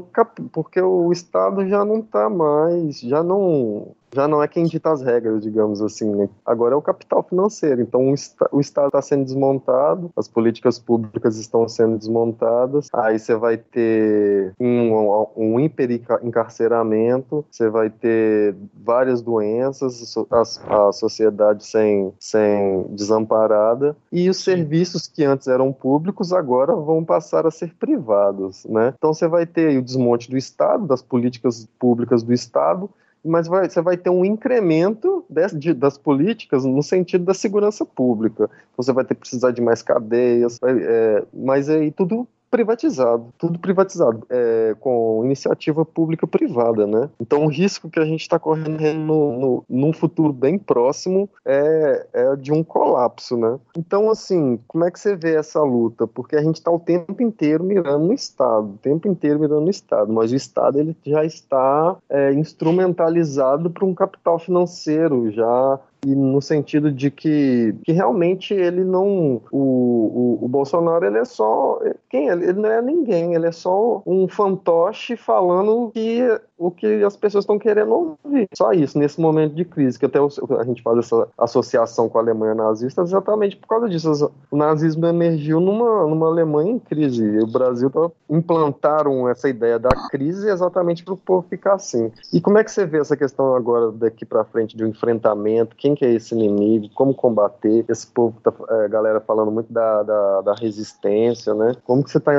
[0.52, 5.02] porque o Estado já não está mais, já não já não é quem dita as
[5.02, 6.10] regras, digamos assim.
[6.14, 6.28] Né?
[6.44, 7.80] Agora é o capital financeiro.
[7.80, 8.12] Então
[8.52, 12.88] o, Estado está sendo desmontado, as políticas públicas estão sendo desmontadas.
[12.92, 21.64] Aí você vai ter um, um hiperencarceramento, você vai ter várias doenças, a, a sociedade
[21.64, 27.74] sem, sem desamparada e os serviços que antes eram públicos agora vão passar a ser
[27.74, 28.94] privados, né?
[28.96, 32.90] Então você vai ter o desmonte do Estado, das políticas públicas do Estado
[33.24, 37.84] mas vai, você vai ter um incremento de, de, das políticas no sentido da segurança
[37.84, 38.50] pública.
[38.76, 43.58] Você vai ter que precisar de mais cadeias, vai, é, mas aí tudo privatizado, tudo
[43.58, 47.08] privatizado, é, com iniciativa pública-privada, né?
[47.20, 52.06] Então o risco que a gente está correndo no, no, num futuro bem próximo é,
[52.12, 53.58] é de um colapso, né?
[53.76, 56.06] Então, assim, como é que você vê essa luta?
[56.06, 59.70] Porque a gente está o tempo inteiro mirando no Estado, o tempo inteiro mirando no
[59.70, 66.14] Estado, mas o Estado ele já está é, instrumentalizado para um capital financeiro, já e
[66.14, 71.78] no sentido de que, que realmente ele não o, o, o Bolsonaro ele é só
[72.08, 76.22] quem ele, ele não é ninguém ele é só um fantoche falando que
[76.60, 78.46] o que as pessoas estão querendo ouvir.
[78.54, 82.20] Só isso nesse momento de crise que até a gente faz essa associação com a
[82.20, 84.30] Alemanha nazista exatamente por causa disso.
[84.50, 87.24] O nazismo emergiu numa, numa Alemanha em crise.
[87.24, 92.12] E o Brasil tá, implantaram essa ideia da crise exatamente para o povo ficar assim.
[92.30, 95.74] E como é que você vê essa questão agora daqui para frente de um enfrentamento?
[95.76, 97.84] Quem quem que é esse inimigo, como combater.
[97.88, 101.74] Esse povo, tá, é, galera falando muito da, da, da, resistência, né?
[101.84, 102.32] Como que você tá,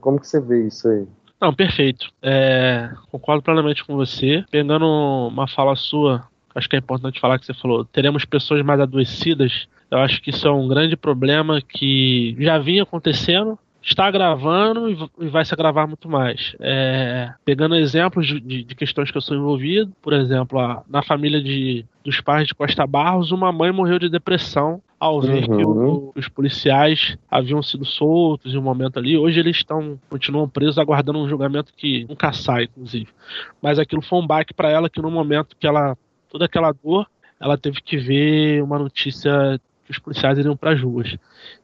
[0.00, 1.06] como que você vê isso aí?
[1.40, 2.06] Não, perfeito.
[2.22, 4.44] É, concordo plenamente com você.
[4.50, 8.80] Pegando uma fala sua, acho que é importante falar que você falou, teremos pessoas mais
[8.80, 9.68] adoecidas.
[9.90, 15.28] Eu acho que isso é um grande problema que já vinha acontecendo, está gravando e
[15.28, 16.54] vai se agravar muito mais.
[16.60, 21.02] É, pegando exemplos de, de, de, questões que eu sou envolvido, por exemplo, a, na
[21.02, 25.56] família de, dos pais de Costa Barros, uma mãe morreu de depressão ao ver uhum.
[25.56, 29.16] que o, os policiais haviam sido soltos em um momento ali.
[29.16, 33.08] Hoje eles estão continuam presos aguardando um julgamento que nunca sai, inclusive.
[33.62, 35.96] Mas aquilo foi um baque para ela que no momento que ela
[36.28, 37.06] toda aquela dor,
[37.40, 41.16] ela teve que ver uma notícia que os policiais iriam para as ruas.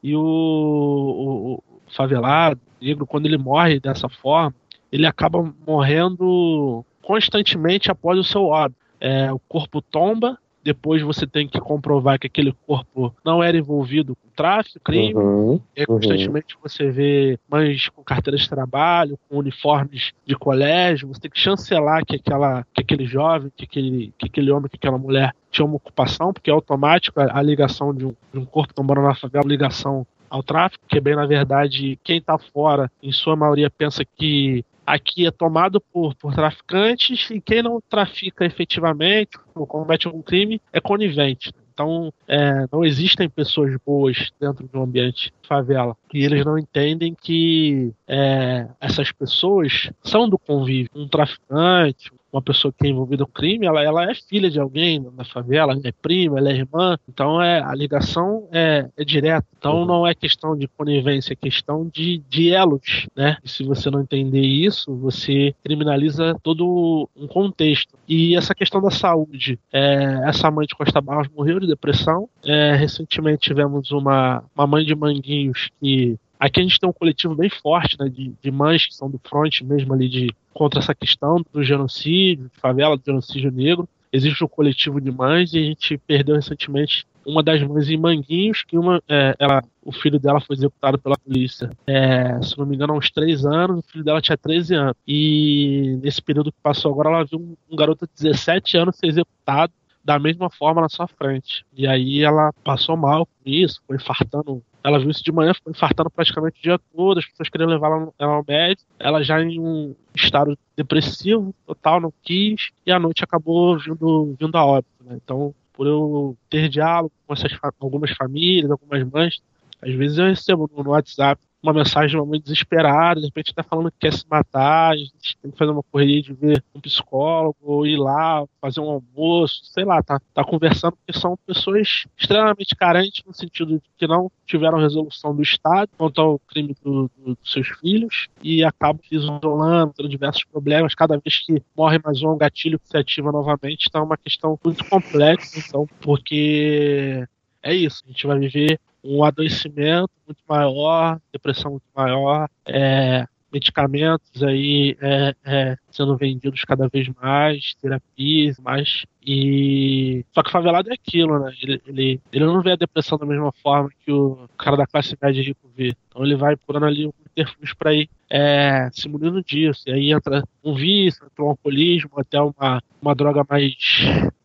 [0.03, 1.63] E o, o,
[1.95, 4.55] favelado, negro, quando ele morre dessa forma,
[4.93, 8.81] ele acaba morrendo constantemente após o seu óbito.
[9.01, 14.17] É, o corpo tomba, depois você tem que comprovar que aquele corpo não era envolvido
[14.17, 15.15] com tráfico, crime.
[15.15, 16.61] Uhum, e constantemente uhum.
[16.63, 21.09] você vê mães com carteiras de trabalho, com uniformes de colégio.
[21.09, 24.77] Você tem que chancelar que, aquela, que aquele jovem, que aquele, que aquele homem, que
[24.77, 28.47] aquela mulher tinha uma ocupação, porque é automático a, a ligação de um, de um
[28.47, 32.91] corpo tombando na favela, ligação ao tráfico, que é bem na verdade quem está fora,
[33.01, 38.45] em sua maioria, pensa que aqui é tomado por, por traficantes e quem não trafica
[38.45, 41.53] efetivamente ou comete algum crime é conivente.
[41.73, 45.97] Então, é, não existem pessoas boas dentro de um ambiente de favela.
[46.13, 50.89] E eles não entendem que é, essas pessoas são do convívio.
[50.95, 55.01] Um traficante, uma pessoa que é envolvida no crime, ela, ela é filha de alguém
[55.17, 59.47] na favela, é prima, ela é irmã, então é, a ligação é, é direta.
[59.57, 59.85] Então uhum.
[59.87, 63.37] não é questão de conivência, é questão de, de elos, né?
[63.45, 67.97] E se você não entender isso, você criminaliza todo um contexto.
[68.09, 72.29] E essa questão da saúde, é, essa mãe de Costa Barros morreu de depressão.
[72.45, 77.35] É, recentemente tivemos uma, uma mãe de Manguinhos que Aqui a gente tem um coletivo
[77.35, 80.95] bem forte, né, de, de mães que são do front mesmo ali de contra essa
[80.95, 83.89] questão do genocídio, de favela, do genocídio negro.
[84.13, 88.63] Existe um coletivo de mães e a gente perdeu recentemente uma das mães em Manguinhos,
[88.63, 92.77] que uma, é, ela, o filho dela foi executado pela polícia, é, se não me
[92.77, 94.97] engano, há uns 3 anos, o filho dela tinha 13 anos.
[95.09, 99.07] E nesse período que passou agora, ela viu um, um garoto de 17 anos ser
[99.07, 99.73] executado
[100.05, 101.65] da mesma forma na sua frente.
[101.75, 105.73] E aí ela passou mal com isso, foi infartando ela viu isso de manhã, ficou
[105.73, 108.87] infartando praticamente o dia todo, as pessoas queriam levar ela, ao médico.
[108.99, 114.55] Ela já em um estado depressivo total, não quis, e à noite acabou vindo, vindo
[114.57, 115.03] a óbito.
[115.03, 115.19] Né?
[115.25, 119.43] Então, por eu ter diálogo com essas, algumas famílias, algumas mães,
[119.81, 123.63] às vezes eu recebo no WhatsApp uma mensagem de uma mãe desesperada, de repente está
[123.63, 126.81] falando que quer se matar, a gente tem que fazer uma correria de ver um
[126.81, 132.05] psicólogo, ou ir lá, fazer um almoço, sei lá, tá, tá conversando, porque são pessoas
[132.19, 137.11] extremamente carentes no sentido de que não tiveram resolução do Estado quanto ao crime do,
[137.17, 140.95] do, dos seus filhos e acabam se isolando, tendo diversos problemas.
[140.95, 144.19] Cada vez que morre mais um, um gatilho que se ativa novamente, então é uma
[144.19, 147.27] questão muito complexa, então, porque
[147.63, 154.43] é isso, a gente vai viver um adoecimento muito maior, depressão muito maior, é, medicamentos
[154.43, 160.91] aí é, é, sendo vendidos cada vez mais, terapias, mais e só que o favelado
[160.91, 161.53] é aquilo, né?
[161.63, 165.17] Ele, ele, ele não vê a depressão da mesma forma que o cara da classe
[165.23, 165.95] média rico vê.
[166.09, 169.83] Então ele vai procurando ali um interfúgio para ir é, se munindo disso.
[169.87, 173.75] E aí entra um vício, entra um alcoolismo, até uma, uma droga mais,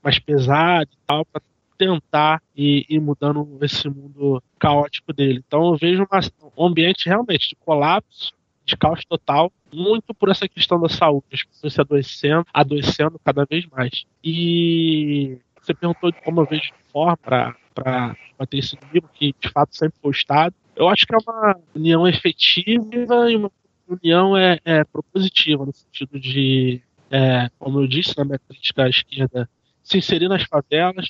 [0.03, 1.41] mais pesada e tal, para
[1.79, 5.41] tentar ir, ir, mudando esse mundo caótico dele.
[5.47, 6.19] Então eu vejo uma,
[6.57, 8.33] um ambiente realmente de colapso,
[8.65, 13.45] de caos total, muito por essa questão da saúde, as pessoas se adoecendo, adoecendo cada
[13.45, 14.05] vez mais.
[14.23, 19.49] E você perguntou de como eu vejo de forma para bater esse inimigo, que de
[19.49, 20.53] fato sempre foi Estado.
[20.75, 23.51] Eu acho que é uma união efetiva e uma
[23.87, 28.89] união é, é propositiva, no sentido de, é, como eu disse na minha crítica à
[28.89, 29.49] esquerda,
[29.81, 31.07] se inserir nas favelas,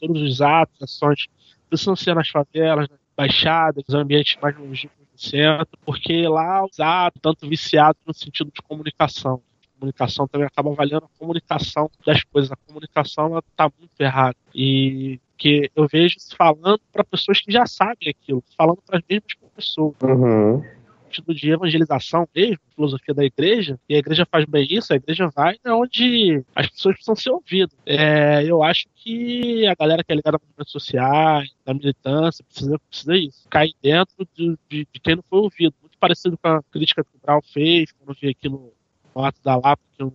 [0.00, 1.26] todos os atos, ações
[1.68, 6.78] precisam ser nas favelas, nas baixadas, nos ambientes mais longínquos do centro, porque lá os
[6.78, 9.42] atos, tanto viciados no sentido de comunicação,
[9.78, 12.50] comunicação também acaba avaliando a comunicação das coisas.
[12.50, 14.36] A comunicação está muito errada.
[14.54, 19.34] E que eu vejo falando para pessoas que já sabem aquilo, falando para as mesmas
[19.54, 19.94] pessoas.
[20.02, 20.64] Uhum.
[21.06, 25.28] Sentido de evangelização mesmo, filosofia da igreja, e a igreja faz bem isso, a igreja
[25.34, 27.76] vai onde as pessoas precisam ser ouvidas.
[27.86, 32.78] É, eu acho que a galera que é ligada a movimentos sociais, da militância, precisa,
[32.78, 33.48] precisa isso.
[33.48, 35.74] Cair dentro de, de, de quem não foi ouvido.
[35.80, 38.72] Muito parecido com a crítica que o Brau fez, quando eu vi aqui no,
[39.14, 40.12] no ato da Lapa, aqui no,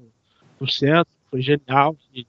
[0.60, 1.96] no centro, foi genial.
[2.14, 2.28] E,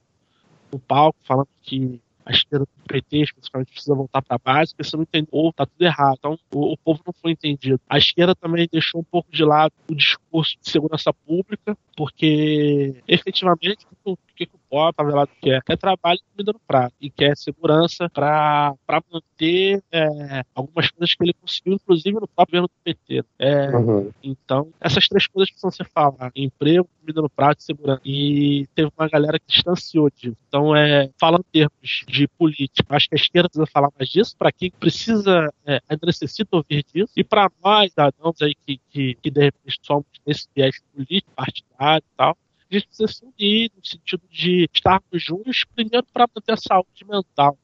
[0.71, 4.89] no palco, falando que a esquerda do PT, especificamente, precisa voltar para a base, porque
[4.89, 6.15] você não entendeu, ou está tudo errado.
[6.19, 7.79] Então, o, o, povo não foi entendido.
[7.89, 13.85] A esquerda também deixou um pouco de lado o discurso de segurança pública, porque, efetivamente,
[14.05, 15.61] o que, o pobre favelado quer?
[15.61, 18.75] Quer trabalho e comida no prato, e quer segurança para
[19.11, 23.23] manter é, algumas coisas que ele conseguiu, inclusive no próprio governo do PT.
[23.37, 24.11] É, uhum.
[24.23, 28.01] Então, essas três coisas precisam ser faladas: emprego, comida no prato e segurança.
[28.03, 30.37] E teve uma galera que distanciou disso.
[30.47, 34.35] Então, é, falando em termos de política, acho que a esquerda precisa falar mais disso,
[34.35, 39.15] para quem precisa, é, ainda necessita ouvir disso, e para nós, cidadãos aí que, que,
[39.21, 42.35] que de repente somos nesse viés político, partidário e tal, a
[42.73, 47.57] gente precisa se unir no sentido de estarmos juntos, primeiro para manter a saúde mental.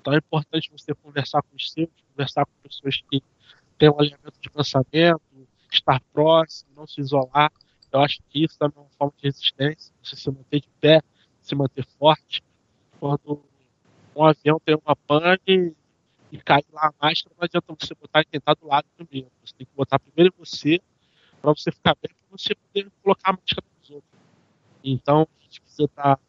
[0.00, 3.22] Então é importante você conversar com os seus, conversar com pessoas que
[3.78, 5.20] têm um alinhamento de pensamento,
[5.70, 7.52] estar próximo, não se isolar.
[7.90, 11.00] Eu acho que isso também é uma forma de resistência, você se manter de pé,
[11.40, 12.42] se manter forte.
[13.00, 13.42] Quando
[14.14, 15.74] um avião tem uma pane
[16.30, 19.30] e cai lá a máscara, não adianta você botar quem está do lado primeiro.
[19.44, 20.80] Você tem que botar primeiro em você,
[21.40, 23.66] para você ficar bem, para você poder colocar a máscara.
[24.90, 26.22] Então, a gente precisa estar tá,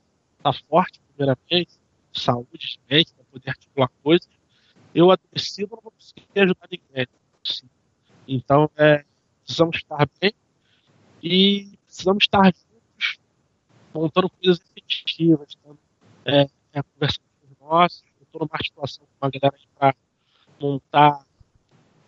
[0.43, 1.79] tá forte, primeiramente,
[2.13, 4.27] saúde de mente, para poder articular coisas.
[4.93, 7.07] Eu, adoecido, não vou conseguir ajudar ninguém.
[8.27, 9.05] Então, é,
[9.45, 10.33] precisamos estar bem
[11.23, 13.19] e precisamos estar juntos,
[13.93, 15.55] montando coisas efetivas,
[16.25, 16.41] é,
[16.73, 17.25] é, conversando
[17.57, 18.03] com nós.
[18.19, 19.95] Eu estou numa articulação com uma galera para
[20.59, 21.25] montar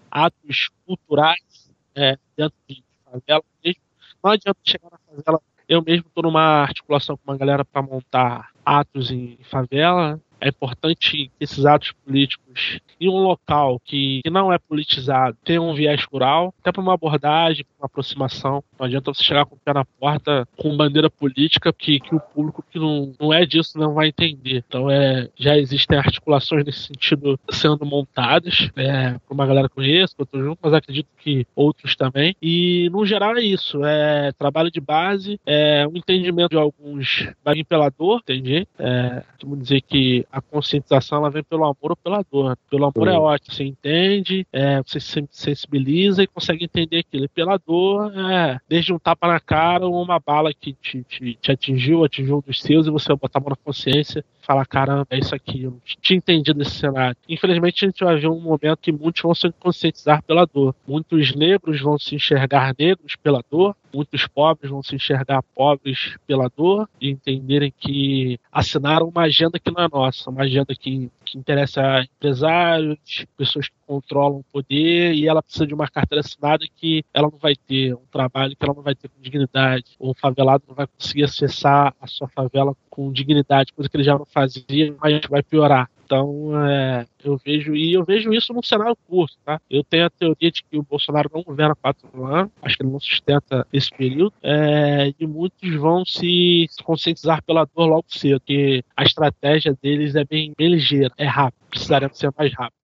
[0.09, 3.81] atos culturais é, dentro de favela mesmo.
[4.21, 5.41] Não adianta chegar na favela.
[5.71, 11.11] Eu mesmo estou numa articulação com uma galera para montar atos em favela, é importante
[11.11, 16.03] que esses atos políticos em um local que, que não é politizado tenham um viés
[16.11, 18.63] rural, até para uma abordagem, para uma aproximação.
[18.77, 22.19] Não adianta você chegar com o pé na porta com bandeira política que, que o
[22.19, 24.63] público que não, não é disso não vai entender.
[24.67, 30.21] Então é, já existem articulações nesse sentido sendo montadas é, por uma galera conheço, que
[30.21, 32.35] eu estou junto, mas acredito que outros também.
[32.41, 37.65] E no geral é isso, é trabalho de base, é um entendimento de alguns barulho
[37.65, 38.67] pela dor, entendi.
[38.79, 42.57] É, vamos dizer que a conscientização ela vem pelo amor ou pela dor.
[42.69, 47.25] Pelo amor é ótimo, você entende, é, você se sensibiliza e consegue entender aquilo.
[47.25, 51.35] E pela dor, é, desde um tapa na cara ou uma bala que te, te,
[51.35, 55.07] te atingiu, atingiu um dos seus e você botar a mão na consciência falar, caramba,
[55.09, 57.15] é isso aqui, eu tinha entendido esse cenário.
[57.27, 60.75] Infelizmente, a gente vai ver um momento que muitos vão se conscientizar pela dor.
[60.87, 66.49] Muitos negros vão se enxergar negros pela dor, muitos pobres vão se enxergar pobres pela
[66.55, 71.37] dor e entenderem que assinaram uma agenda que não é nossa, uma agenda que, que
[71.37, 76.65] interessa a empresários, pessoas que controlam o poder e ela precisa de uma carteira assinada
[76.75, 79.85] que ela não vai ter, um trabalho que ela não vai ter com dignidade.
[79.97, 84.17] O favelado não vai conseguir acessar a sua favela com dignidade, coisa que ele já
[84.17, 85.89] não fazia, mas vai piorar.
[86.11, 89.61] Então, é, eu vejo, e eu vejo isso num cenário curto, tá?
[89.69, 92.91] Eu tenho a teoria de que o Bolsonaro não governa quatro anos, acho que ele
[92.91, 98.83] não sustenta esse período, é, e muitos vão se, conscientizar pela dor logo cedo, porque
[98.97, 102.75] a estratégia deles é bem, bem ligeira, é rápido, precisaremos ser mais rápido.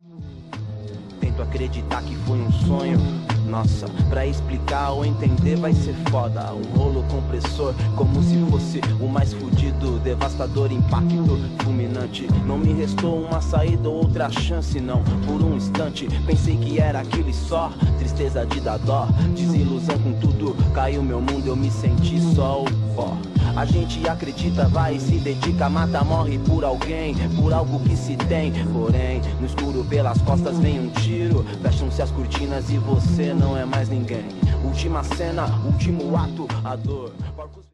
[1.18, 6.52] Tento acreditar que foi um sonho nossa, pra explicar ou entender vai ser foda.
[6.52, 12.26] Um rolo compressor, como se fosse o mais fudido, devastador impacto fulminante.
[12.44, 15.02] Não me restou uma saída ou outra chance, não.
[15.26, 17.72] Por um instante pensei que era aquele só.
[17.98, 20.56] Tristeza de dar dó, desilusão com tudo.
[20.72, 23.16] Caiu meu mundo, eu me senti só o pó.
[23.56, 28.14] A gente acredita, vai e se dedica, mata, morre por alguém, por algo que se
[28.14, 28.52] tem.
[28.70, 31.44] Porém, no escuro pelas costas vem um tiro.
[31.62, 34.24] Fecham-se as cortinas e você não é mais ninguém.
[34.64, 37.12] Última cena, último ato, a dor.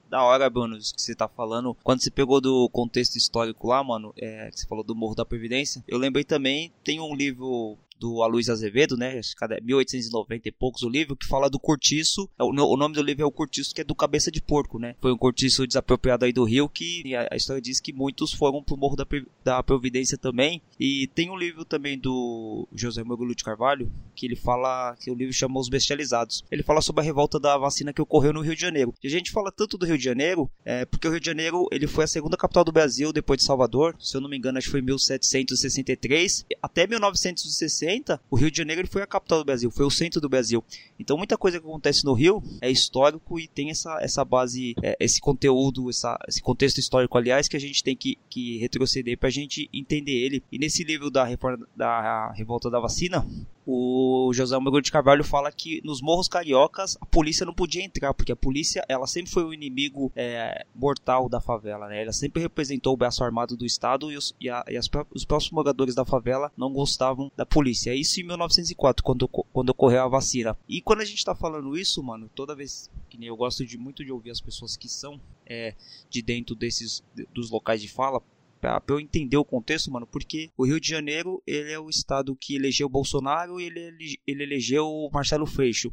[0.08, 1.74] Da hora, Bruno, isso que você tá falando.
[1.82, 5.24] Quando você pegou do contexto histórico lá, mano, é, que você falou do Morro da
[5.24, 9.18] Previdência, eu lembrei também, tem um livro do Aloysio Azevedo, né?
[9.18, 12.28] Acho que é 1890 e poucos o livro, que fala do cortiço.
[12.40, 14.96] O, o nome do livro é o cortiço, que é do cabeça de porco, né?
[15.00, 18.76] Foi um cortiço desapropriado aí do Rio, que a, história diz que muitos foram pro
[18.76, 19.06] Morro da,
[19.44, 20.60] da Providência também.
[20.80, 25.14] E tem um livro também do José Morgulho de Carvalho, que ele fala, que o
[25.14, 26.42] livro chama Os Bestializados.
[26.50, 28.92] Ele fala sobre a revolta da vacina que ocorreu no Rio de Janeiro.
[29.02, 31.68] E a gente fala tanto do Rio de Janeiro, é, porque o Rio de Janeiro
[31.70, 33.94] ele foi a segunda capital do Brasil depois de Salvador.
[34.00, 36.46] Se eu não me engano, acho que foi em 1763.
[36.60, 37.91] Até 1960,
[38.30, 40.64] o Rio de Janeiro foi a capital do Brasil, foi o centro do Brasil.
[40.98, 44.96] Então muita coisa que acontece no Rio é histórico e tem essa, essa base, é,
[45.00, 49.28] esse conteúdo, essa, esse contexto histórico, aliás, que a gente tem que, que retroceder para
[49.28, 50.42] a gente entender ele.
[50.50, 53.26] E nesse livro da, reforma, da revolta da vacina,
[53.66, 58.12] o José Almeida de Carvalho fala que nos morros cariocas a polícia não podia entrar,
[58.12, 62.02] porque a polícia ela sempre foi o inimigo é, mortal da favela, né?
[62.02, 65.24] Ela sempre representou o braço armado do Estado e, os, e, a, e as, os
[65.24, 67.94] próprios moradores da favela não gostavam da polícia.
[67.94, 70.56] Isso em 1904, quando, quando ocorreu a vacina.
[70.68, 73.76] E quando a gente tá falando isso, mano, toda vez que nem eu gosto de
[73.76, 75.74] muito de ouvir as pessoas que são é,
[76.08, 77.02] de dentro desses
[77.32, 78.22] dos locais de fala,
[78.62, 81.90] pra, pra eu entender o contexto, mano, porque o Rio de Janeiro, ele é o
[81.90, 85.92] estado que elegeu o Bolsonaro e ele, ele elegeu o Marcelo Freixo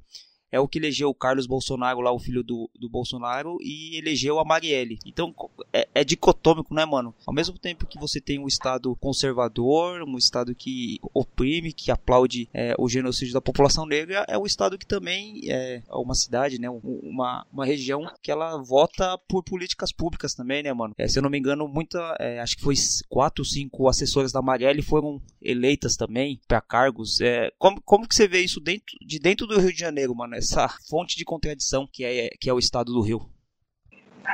[0.52, 4.40] é o que elegeu o Carlos Bolsonaro, lá o filho do, do Bolsonaro, e elegeu
[4.40, 5.00] a Marielle.
[5.06, 5.34] Então
[5.72, 7.14] é, é, dicotômico, né, mano?
[7.26, 12.50] Ao mesmo tempo que você tem um Estado conservador, um Estado que oprime, que aplaude
[12.54, 16.70] é, o genocídio da população negra, é um Estado que também é uma cidade, né?
[16.70, 20.94] Uma, uma região que ela vota por políticas públicas também, né, mano?
[20.98, 22.76] É, se eu não me engano, muita, é, acho que foi
[23.08, 27.22] quatro, cinco assessoras da Marielle foram eleitas também para cargos.
[27.22, 30.36] É, como, como que você vê isso dentro, de dentro do Rio de Janeiro, mano?
[30.40, 33.30] Essa fonte de contradição que é, que é o estado do Rio.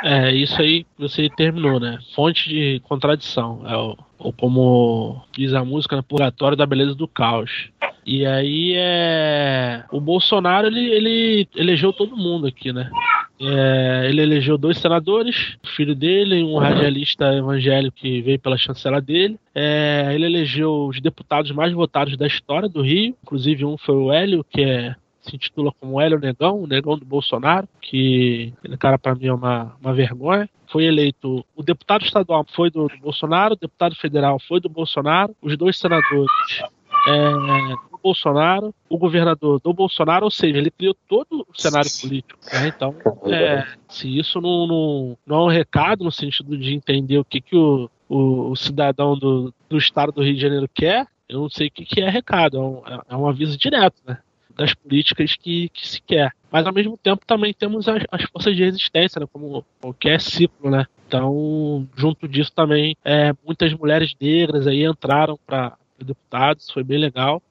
[0.03, 1.99] É, isso aí você terminou, né?
[2.15, 3.61] Fonte de contradição.
[3.65, 6.03] É o, ou como diz a música, né?
[6.07, 7.69] Purgatório da Beleza do Caos.
[8.05, 9.83] E aí é.
[9.91, 12.89] O Bolsonaro ele, ele elegeu todo mundo aqui, né?
[13.39, 19.01] É, ele elegeu dois senadores, o filho dele, um radialista evangélico que veio pela chancela
[19.01, 19.37] dele.
[19.53, 24.11] É, ele elegeu os deputados mais votados da história do Rio, inclusive um foi o
[24.11, 24.95] Hélio, que é
[25.25, 29.33] se intitula como Hélio Negão, o Negão do Bolsonaro, que aquele cara para mim é
[29.33, 30.49] uma, uma vergonha.
[30.67, 35.35] Foi eleito, o deputado estadual foi do, do Bolsonaro, o deputado federal foi do Bolsonaro,
[35.41, 36.31] os dois senadores
[37.07, 37.29] é,
[37.91, 42.39] do Bolsonaro, o governador do Bolsonaro, ou seja, ele criou todo o cenário político.
[42.51, 42.67] Né?
[42.67, 42.95] Então,
[43.25, 47.41] é, se isso não, não, não é um recado no sentido de entender o que,
[47.41, 51.49] que o, o, o cidadão do, do estado do Rio de Janeiro quer, eu não
[51.49, 54.19] sei o que, é recado, é um, é um aviso direto, né?
[54.55, 56.31] Das políticas que, que se quer.
[56.51, 60.69] Mas ao mesmo tempo também temos as, as forças de resistência, né, como qualquer ciclo,
[60.69, 60.85] né?
[61.07, 67.41] Então, junto disso também, é, muitas mulheres negras aí entraram para deputados, foi bem legal,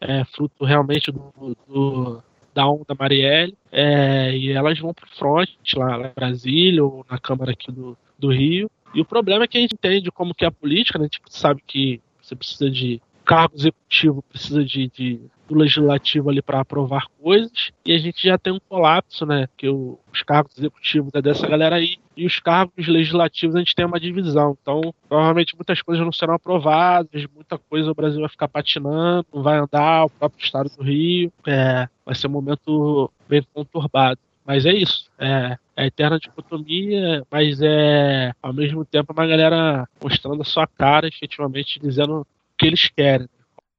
[0.00, 2.22] é, fruto realmente do, do
[2.54, 7.18] da onda Marielle, é, e elas vão para o front lá, em Brasília ou na
[7.18, 8.70] Câmara aqui do, do Rio.
[8.94, 11.04] E o problema é que a gente entende como que é a política, né?
[11.04, 16.40] a gente sabe que você precisa de cargo executivo precisa de, de do legislativo ali
[16.40, 19.48] para aprovar coisas e a gente já tem um colapso, né?
[19.56, 23.74] Que o, os cargos executivos é dessa galera aí e os cargos legislativos a gente
[23.74, 24.56] tem uma divisão.
[24.60, 29.42] Então, provavelmente muitas coisas não serão aprovadas, muita coisa o Brasil vai ficar patinando, não
[29.42, 31.32] vai andar, o próprio estado do Rio.
[31.46, 34.18] É, vai ser um momento bem conturbado.
[34.44, 35.08] Mas é isso.
[35.18, 41.06] É, é eterna dicotomia, mas é ao mesmo tempo uma galera mostrando a sua cara,
[41.06, 42.26] efetivamente dizendo
[42.62, 43.28] que eles querem.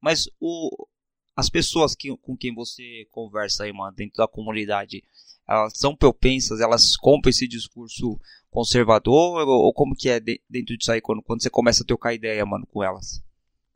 [0.01, 0.87] Mas o,
[1.35, 5.01] as pessoas que, com quem você conversa aí, mano, dentro da comunidade,
[5.47, 8.19] elas são propensas, elas compram esse discurso
[8.51, 11.87] conservador ou, ou como que é de, dentro disso aí quando, quando você começa a
[11.87, 13.23] trocar ideia, mano, com elas?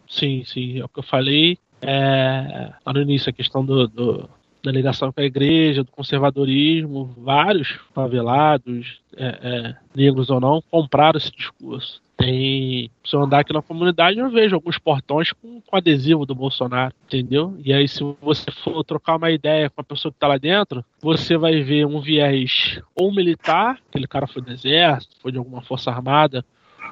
[0.08, 4.30] Sim, sim, é o que eu falei é, lá no início, a questão do, do
[4.64, 11.18] da ligação com a igreja, do conservadorismo, vários favelados, é, é, negros ou não, compraram
[11.18, 12.02] esse discurso.
[12.18, 12.90] Tem.
[13.06, 16.94] Se eu andar aqui na comunidade, eu vejo alguns portões com, com adesivo do Bolsonaro,
[17.06, 17.56] entendeu?
[17.64, 20.84] E aí, se você for trocar uma ideia com a pessoa que tá lá dentro,
[21.00, 25.62] você vai ver um viés ou militar, aquele cara foi do exército, foi de alguma
[25.62, 26.44] força armada,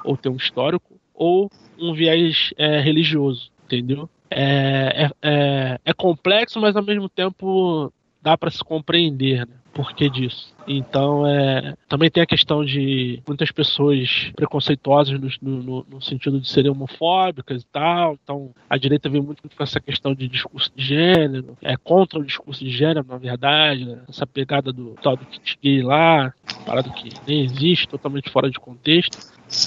[0.04, 4.08] ou tem um histórico, ou um viés é, religioso, entendeu?
[4.30, 9.54] É, é, é, é, complexo, mas ao mesmo tempo dá para se compreender, né?
[9.76, 10.56] Porquê disso.
[10.66, 16.48] Então, é, também tem a questão de muitas pessoas preconceituosas no, no, no, sentido de
[16.48, 18.18] serem homofóbicas e tal.
[18.20, 22.24] Então, a direita vem muito com essa questão de discurso de gênero, é contra o
[22.24, 24.00] discurso de gênero, na verdade, né?
[24.08, 26.32] essa pegada do tal do kit gay lá,
[26.64, 29.18] parado que nem existe, totalmente fora de contexto.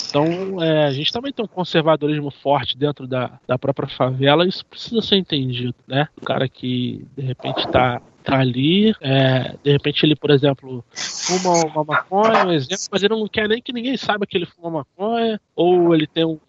[0.09, 4.65] Então, é, a gente também tem um conservadorismo forte dentro da, da própria favela, isso
[4.65, 6.09] precisa ser entendido, né?
[6.21, 11.65] O cara que, de repente, está tá ali, é, de repente ele, por exemplo, fuma
[11.65, 14.69] uma maconha, um exemplo, mas ele não quer nem que ninguém saiba que ele fuma
[14.69, 16.39] maconha, ou ele tem um,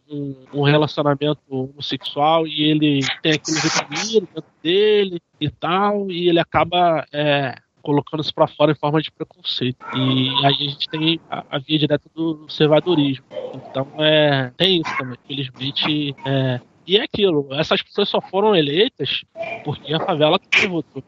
[0.52, 7.06] um, relacionamento homossexual e ele tem aquele reprimido dentro dele e tal, e ele acaba
[7.12, 9.84] é, colocando isso para fora em forma de preconceito.
[9.94, 13.24] E aí a gente tem a, a via direta do conservadorismo.
[13.54, 15.16] Então é, tem isso também.
[15.24, 19.22] Infelizmente, é, e é aquilo, essas pessoas só foram eleitas
[19.64, 21.02] porque a favela que votou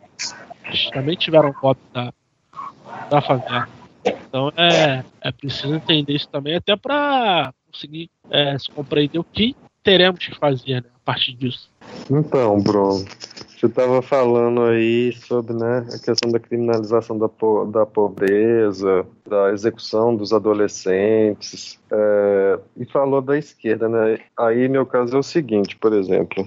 [0.92, 2.12] também tiveram voto da,
[3.10, 3.68] da favela.
[4.04, 9.56] Então é, é preciso entender isso também, até para conseguir é, se compreender o que
[9.82, 11.70] teremos que fazer né, a partir disso.
[12.10, 13.04] Então, Bruno,
[13.62, 19.52] você estava falando aí sobre né, a questão da criminalização da, po da pobreza, da
[19.52, 24.18] execução dos adolescentes, é, e falou da esquerda, né?
[24.36, 26.44] Aí meu caso é o seguinte, por exemplo,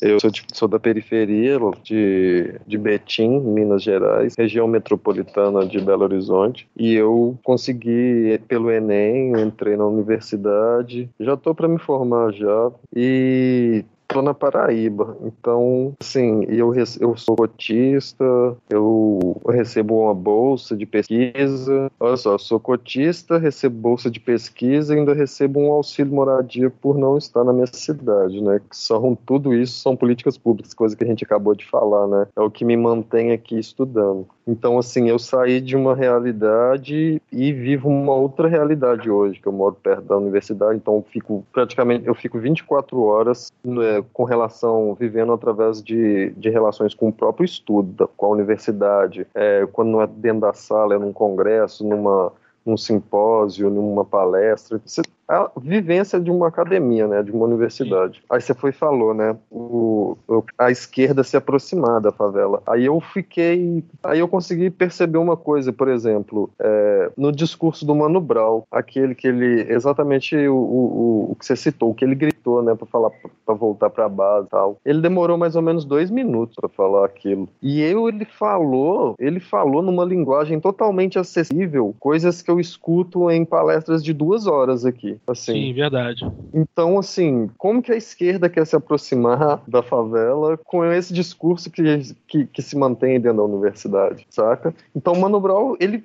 [0.00, 6.04] eu sou, de, sou da periferia de, de Betim, Minas Gerais, região metropolitana de Belo
[6.04, 12.72] Horizonte, e eu consegui, pelo Enem, entrei na universidade, já estou para me formar já,
[12.96, 13.84] e
[14.14, 15.16] tô na Paraíba.
[15.22, 18.24] Então, assim, eu, eu sou cotista,
[18.70, 21.90] eu recebo uma bolsa de pesquisa.
[21.98, 26.96] Olha só, sou cotista, recebo bolsa de pesquisa e ainda recebo um auxílio moradia por
[26.96, 28.60] não estar na minha cidade, né?
[28.60, 32.28] Que são tudo isso são políticas públicas, coisa que a gente acabou de falar, né?
[32.36, 34.28] É o que me mantém aqui estudando.
[34.46, 39.52] Então, assim, eu saí de uma realidade e vivo uma outra realidade hoje, que eu
[39.52, 44.94] moro perto da universidade, então eu fico praticamente, eu fico 24 horas né, com relação,
[44.94, 50.02] vivendo através de, de relações com o próprio estudo, com a universidade, é, quando não
[50.02, 52.32] é dentro da sala, é num congresso, numa
[52.64, 54.80] num simpósio, numa palestra.
[54.84, 58.22] Você a vivência de uma academia, né, de uma universidade.
[58.30, 60.16] Aí você foi e falou, né, o,
[60.58, 62.62] a esquerda se aproximar da favela.
[62.66, 67.94] Aí eu fiquei, aí eu consegui perceber uma coisa, por exemplo, é, no discurso do
[67.94, 72.14] Mano Brown, aquele que ele, exatamente o, o, o que você citou, o que ele
[72.14, 73.10] gritou, né, para falar,
[73.44, 74.78] para voltar para a base, tal.
[74.84, 77.48] Ele demorou mais ou menos dois minutos para falar aquilo.
[77.62, 83.44] E eu ele falou, ele falou numa linguagem totalmente acessível, coisas que eu escuto em
[83.44, 85.13] palestras de duas horas aqui.
[85.26, 85.52] Assim.
[85.52, 86.24] Sim, verdade.
[86.52, 92.14] Então, assim, como que a esquerda quer se aproximar da favela com esse discurso que,
[92.26, 94.74] que, que se mantém dentro da universidade, saca?
[94.94, 96.02] Então, Mano Brown, ele,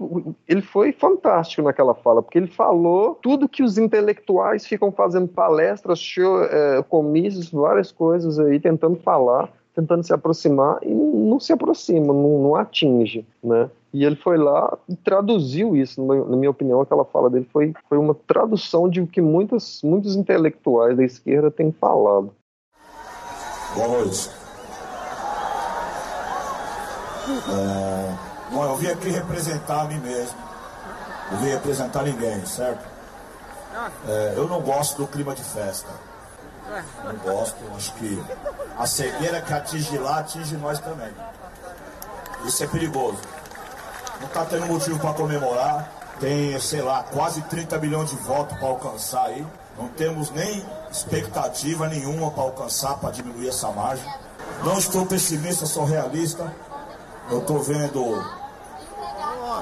[0.47, 5.99] ele foi fantástico naquela fala, porque ele falou tudo que os intelectuais ficam fazendo palestras,
[5.99, 12.07] show, é, comícios, várias coisas aí, tentando falar tentando se aproximar e não se aproxima,
[12.07, 13.69] não, não atinge, né?
[13.91, 17.97] E ele foi lá e traduziu isso, na minha opinião, aquela fala dele foi, foi
[17.97, 22.31] uma tradução de o que muitos, muitos intelectuais da esquerda têm falado.
[23.73, 24.29] Boa noite.
[27.29, 30.37] É, bom, eu vim aqui representar a mim mesmo.
[31.31, 32.87] Eu vim representar ninguém, certo?
[34.07, 36.08] É, eu não gosto do clima de festa.
[37.03, 38.23] Não gosto, acho que
[38.77, 41.11] a cegueira que atinge lá atinge nós também.
[42.45, 43.17] Isso é perigoso.
[44.19, 45.91] Não está tendo motivo para comemorar.
[46.19, 49.45] Tem, sei lá, quase 30 milhões de votos para alcançar aí.
[49.77, 54.05] Não temos nem expectativa nenhuma para alcançar, para diminuir essa margem.
[54.63, 56.53] Não estou pessimista, sou realista.
[57.31, 57.99] Eu estou vendo.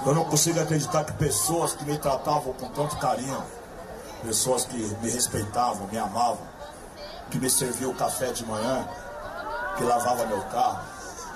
[0.06, 3.44] Eu não consigo acreditar que pessoas que me tratavam com tanto carinho,
[4.24, 6.40] pessoas que me respeitavam, me amavam,
[7.30, 8.88] que me serviam o café de manhã,
[9.78, 10.80] que lavava meu carro,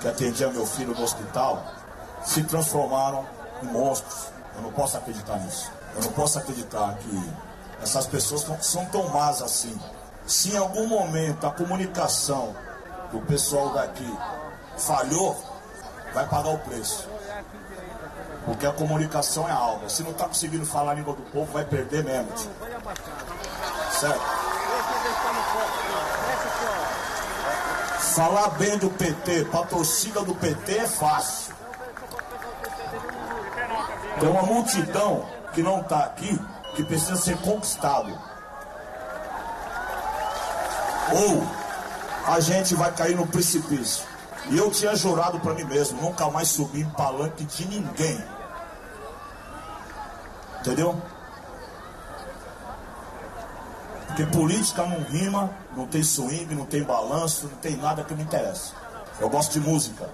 [0.00, 1.64] que atendia meu filho no hospital,
[2.24, 3.24] se transformaram
[3.62, 4.28] em monstros.
[4.56, 5.70] Eu não posso acreditar nisso.
[5.94, 7.32] Eu não posso acreditar que
[7.82, 9.78] essas pessoas são tão más assim.
[10.26, 12.54] Se em algum momento a comunicação
[13.10, 14.18] do pessoal daqui
[14.78, 15.36] falhou,
[16.14, 17.08] vai pagar o preço.
[18.44, 19.88] Porque a comunicação é algo.
[19.88, 22.28] Se não está conseguindo falar a língua do povo, vai perder mesmo.
[24.00, 24.41] Certo?
[28.14, 31.54] Falar bem do PT, para torcida do PT é fácil.
[34.20, 36.38] Tem uma multidão que não está aqui,
[36.74, 38.12] que precisa ser conquistado.
[41.12, 41.46] Ou
[42.26, 44.04] a gente vai cair no precipício.
[44.50, 48.22] E eu tinha jurado para mim mesmo, nunca mais subir em palanque de ninguém.
[50.60, 51.00] Entendeu?
[54.12, 58.22] Porque política não rima, não tem swing, não tem balanço, não tem nada que me
[58.22, 58.72] interessa.
[59.18, 60.06] Eu gosto de música.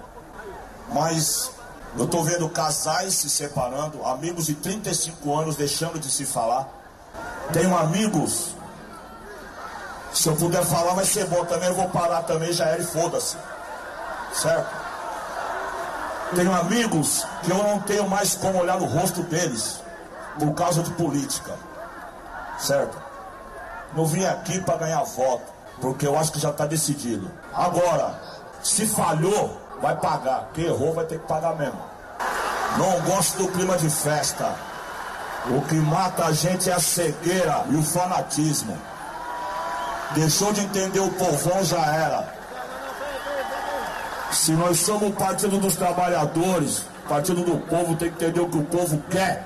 [0.93, 1.51] Mas
[1.97, 6.69] eu tô vendo casais se separando, amigos de 35 anos deixando de se falar.
[7.51, 8.55] Tenho amigos.
[10.13, 12.85] Se eu puder falar vai ser bom também, eu vou parar também, já era e
[12.85, 13.35] foda-se.
[14.31, 14.77] Certo?
[16.33, 19.81] Tenho amigos que eu não tenho mais como olhar no rosto deles
[20.39, 21.53] por causa de política.
[22.57, 23.08] Certo?
[23.93, 25.43] Não vim aqui para ganhar voto,
[25.81, 27.29] porque eu acho que já está decidido.
[27.53, 28.19] Agora,
[28.61, 30.49] se falhou, vai pagar.
[30.53, 31.79] Quem errou vai ter que pagar mesmo.
[32.77, 34.53] Não gosto do clima de festa.
[35.49, 38.77] O que mata a gente é a cegueira e o fanatismo.
[40.11, 42.33] Deixou de entender o povão, já era.
[44.31, 48.57] Se nós somos o partido dos trabalhadores, partido do povo tem que entender o que
[48.57, 49.43] o povo quer.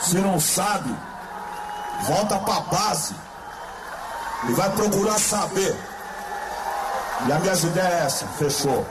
[0.00, 0.94] Se não sabe,
[2.02, 3.14] volta pra base
[4.48, 5.76] e vai procurar saber.
[7.26, 8.86] E a minha ideia é essa, fechou.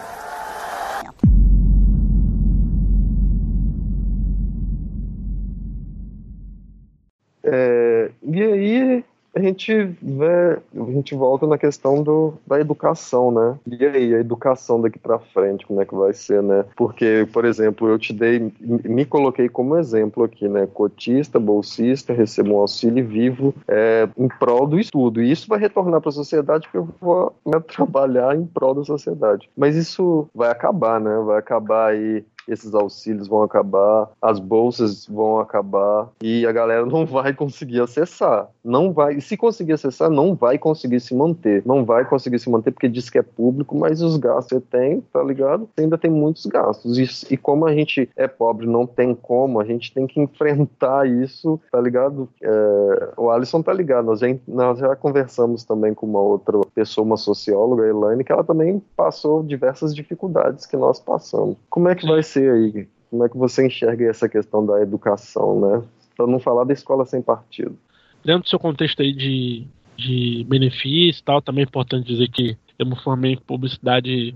[9.48, 13.58] Gente vê, a gente volta na questão do, da educação, né?
[13.66, 16.66] E aí, a educação daqui para frente, como é que vai ser, né?
[16.76, 20.68] Porque, por exemplo, eu te dei, me coloquei como exemplo aqui, né?
[20.74, 25.22] Cotista, bolsista, recebo um auxílio vivo é, em prol do estudo.
[25.22, 28.84] E isso vai retornar para a sociedade porque eu vou né, trabalhar em prol da
[28.84, 29.50] sociedade.
[29.56, 31.18] Mas isso vai acabar, né?
[31.26, 37.06] Vai acabar aí esses auxílios vão acabar, as bolsas vão acabar e a galera não
[37.06, 38.48] vai conseguir acessar.
[38.64, 41.64] Não vai, e se conseguir acessar, não vai conseguir se manter.
[41.66, 45.02] Não vai conseguir se manter porque diz que é público, mas os gastos você tem,
[45.12, 45.70] tá ligado?
[45.78, 46.98] Ainda tem muitos gastos.
[46.98, 51.08] E, e como a gente é pobre, não tem como, a gente tem que enfrentar
[51.08, 52.30] isso, tá ligado?
[52.42, 57.06] É, o Alisson tá ligado, nós já, nós já conversamos também com uma outra pessoa,
[57.06, 61.58] uma socióloga, Elaine, que ela também passou diversas dificuldades que nós passamos.
[61.70, 62.35] Como é que vai ser?
[62.36, 65.84] Você aí, como é que você enxerga essa questão da educação, né?
[66.16, 67.78] Para não falar da escola sem partido.
[68.24, 72.58] Dentro do seu contexto aí de, de benefício e tal, também é importante dizer que
[72.78, 74.36] eu me formei em publicidade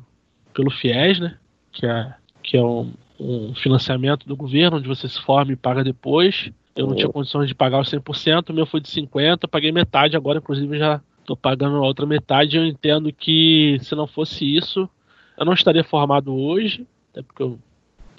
[0.54, 1.38] pelo FIES, né?
[1.72, 5.84] Que é, que é um, um financiamento do governo, onde você se forma e paga
[5.84, 6.52] depois.
[6.76, 9.72] Eu não tinha condições de pagar os 100%, o meu foi de 50%, eu paguei
[9.72, 12.56] metade, agora inclusive já estou pagando a outra metade.
[12.56, 14.90] Eu entendo que se não fosse isso,
[15.38, 17.60] eu não estaria formado hoje, até porque eu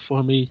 [0.04, 0.50] formei,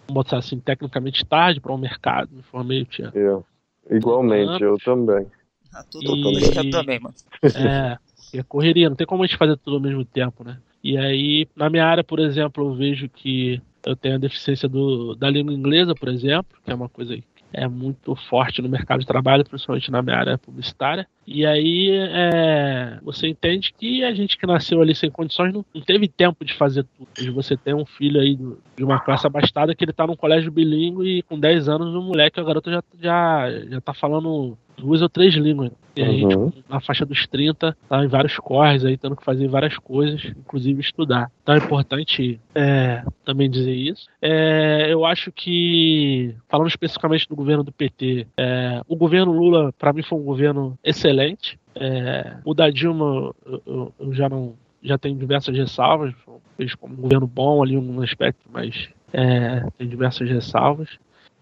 [0.00, 2.30] vamos botar assim, tecnicamente tarde para o um mercado.
[2.32, 3.10] Me formei, eu tinha.
[3.14, 3.44] Eu.
[3.90, 5.26] Igualmente, eu também.
[5.72, 6.56] Ah, tudo e...
[6.56, 7.14] eu também, mano.
[7.42, 7.98] É,
[8.38, 10.58] é correria, não tem como a gente fazer tudo ao mesmo tempo, né?
[10.82, 15.14] E aí, na minha área, por exemplo, eu vejo que eu tenho a deficiência do,
[15.14, 17.14] da língua inglesa, por exemplo, que é uma coisa
[17.52, 21.06] é muito forte no mercado de trabalho, principalmente na minha área publicitária.
[21.26, 25.82] E aí é, você entende que a gente que nasceu ali sem condições não, não
[25.82, 27.34] teve tempo de fazer tudo.
[27.34, 28.36] Você tem um filho aí
[28.76, 32.02] de uma classe abastada que ele tá num colégio bilíngue e com 10 anos o
[32.02, 35.72] moleque, a garota já, já, já tá falando duas ou três línguas.
[35.96, 36.50] E aí, uhum.
[36.50, 40.24] tipo, na faixa dos 30, tá em vários corres aí, tendo que fazer várias coisas,
[40.24, 41.30] inclusive estudar.
[41.42, 44.06] Então é importante é, também dizer isso.
[44.22, 49.92] É, eu acho que, falando especificamente do governo do PT, é, o governo Lula, para
[49.92, 51.58] mim, foi um governo excelente.
[51.74, 53.32] É, o da Dilma,
[53.66, 56.14] eu, eu, já não já tenho diversas ressalvas,
[56.56, 60.88] fez como um governo bom ali um aspecto, mas é, tem diversas ressalvas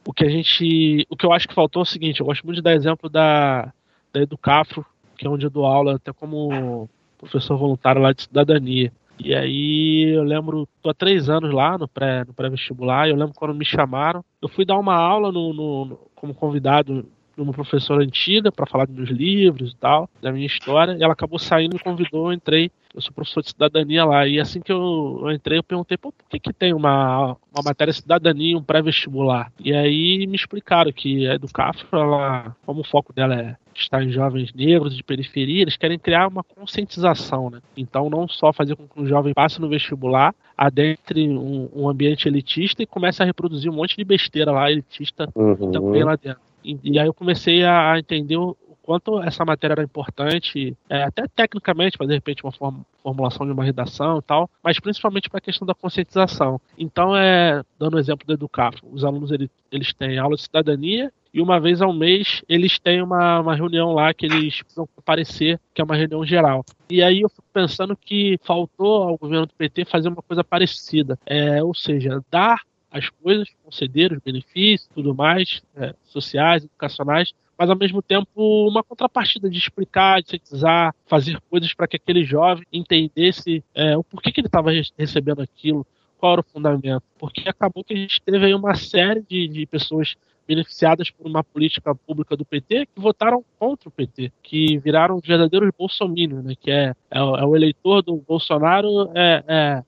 [0.08, 1.06] o que a gente.
[1.10, 3.10] O que eu acho que faltou é o seguinte, eu gosto muito de dar exemplo
[3.10, 3.70] da,
[4.10, 4.82] da Educafro,
[5.18, 6.88] que é onde eu dou aula, até como
[7.18, 8.90] professor voluntário lá de cidadania.
[9.18, 13.34] E aí eu lembro, tô há três anos lá no pré no pré-vestibular, eu lembro
[13.34, 17.06] quando me chamaram, eu fui dar uma aula no, no, no como convidado
[17.42, 21.12] uma professora antiga para falar dos meus livros e tal, da minha história, e ela
[21.12, 24.60] acabou saindo e me convidou, eu entrei, eu sou professor de cidadania lá, e assim
[24.60, 28.56] que eu, eu entrei, eu perguntei, pô, por que, que tem uma, uma matéria cidadania,
[28.56, 29.52] um pré-vestibular?
[29.58, 34.10] E aí me explicaram que a Educafro, ela, como o foco dela é estar em
[34.10, 37.60] jovens negros de periferia, eles querem criar uma conscientização, né?
[37.76, 42.26] Então, não só fazer com que o jovem passe no vestibular, adentre um, um ambiente
[42.26, 45.70] elitista e comece a reproduzir um monte de besteira lá, elitista, uhum.
[45.70, 46.47] também lá dentro.
[46.84, 48.56] E, aí eu comecei a, a entender o,
[48.88, 53.52] quanto essa matéria era importante, é, até tecnicamente, para de repente uma form, formulação de
[53.52, 56.58] uma redação e tal, mas principalmente para a questão da conscientização.
[56.76, 61.12] Então, é, dando o exemplo do Educar, os alunos eles, eles têm aula de cidadania
[61.34, 65.60] e uma vez ao mês eles têm uma, uma reunião lá que eles precisam comparecer,
[65.74, 66.64] que é uma reunião geral.
[66.88, 71.18] E aí eu fico pensando que faltou ao governo do PT fazer uma coisa parecida,
[71.26, 77.68] é, ou seja, dar as coisas, conceder os benefícios, tudo mais, é, sociais, educacionais, mas
[77.68, 82.64] ao mesmo tempo uma contrapartida de explicar, de sintetizar, fazer coisas para que aquele jovem
[82.72, 85.86] entendesse é, o porquê que ele estava recebendo aquilo,
[86.18, 87.02] qual era o fundamento.
[87.18, 90.14] Porque acabou que a gente teve aí uma série de, de pessoas
[90.46, 95.70] beneficiadas por uma política pública do PT que votaram contra o PT, que viraram verdadeiros
[95.76, 96.54] bolsominions, né?
[96.58, 99.84] Que é, é, é o eleitor do Bolsonaro, é, é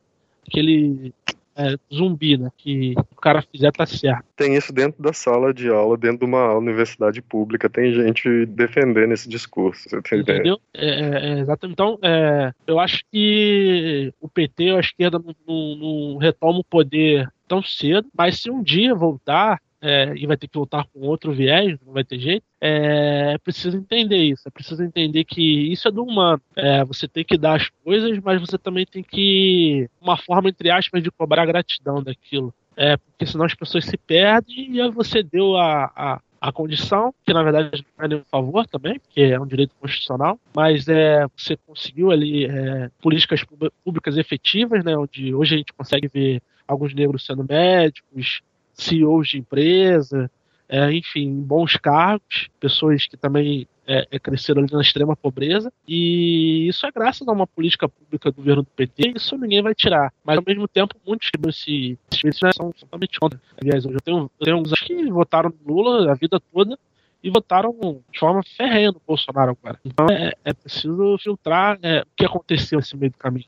[0.47, 1.15] aquele
[1.57, 2.51] é, zumbi, né?
[2.57, 4.25] Que o cara fizer tá certo.
[4.37, 9.13] Tem isso dentro da sala de aula, dentro de uma universidade pública, tem gente defendendo
[9.13, 9.89] esse discurso.
[9.89, 10.61] Você tem Entendeu?
[10.75, 11.75] É, é, é exatamente.
[11.75, 17.29] Então, é, eu acho que o PT, a esquerda, não, não, não retoma o poder
[17.47, 21.33] tão cedo, mas se um dia voltar, é, e vai ter que voltar com outro
[21.33, 24.43] viés, não vai ter jeito, é, é preciso entender isso.
[24.47, 26.41] É preciso entender que isso é do humano.
[26.55, 29.89] É, você tem que dar as coisas, mas você também tem que.
[30.01, 32.53] Uma forma, entre aspas, de cobrar gratidão daquilo.
[32.77, 37.33] É, porque senão as pessoas se perdem e você deu a, a, a condição, que
[37.33, 41.57] na verdade não é nenhum favor também, porque é um direito constitucional, mas é, você
[41.67, 43.45] conseguiu ali é, políticas
[43.85, 48.41] públicas efetivas, né, onde hoje a gente consegue ver alguns negros sendo médicos,
[48.81, 50.31] CEOs de empresa,
[50.69, 56.69] é, enfim, bons cargos, pessoas que também é, é, cresceram ali na extrema pobreza, e
[56.69, 60.13] isso é graças a uma política pública do governo do PT, isso ninguém vai tirar.
[60.25, 63.41] Mas ao mesmo tempo, muitos desse, desses né, são totalmente contra.
[63.61, 66.79] Aliás, eu tenho, eu tenho uns que votaram Lula a vida toda
[67.23, 67.77] e votaram
[68.13, 69.81] de forma ferrenha no Bolsonaro agora.
[69.85, 73.47] Então é, é preciso filtrar é, o que aconteceu nesse meio do caminho.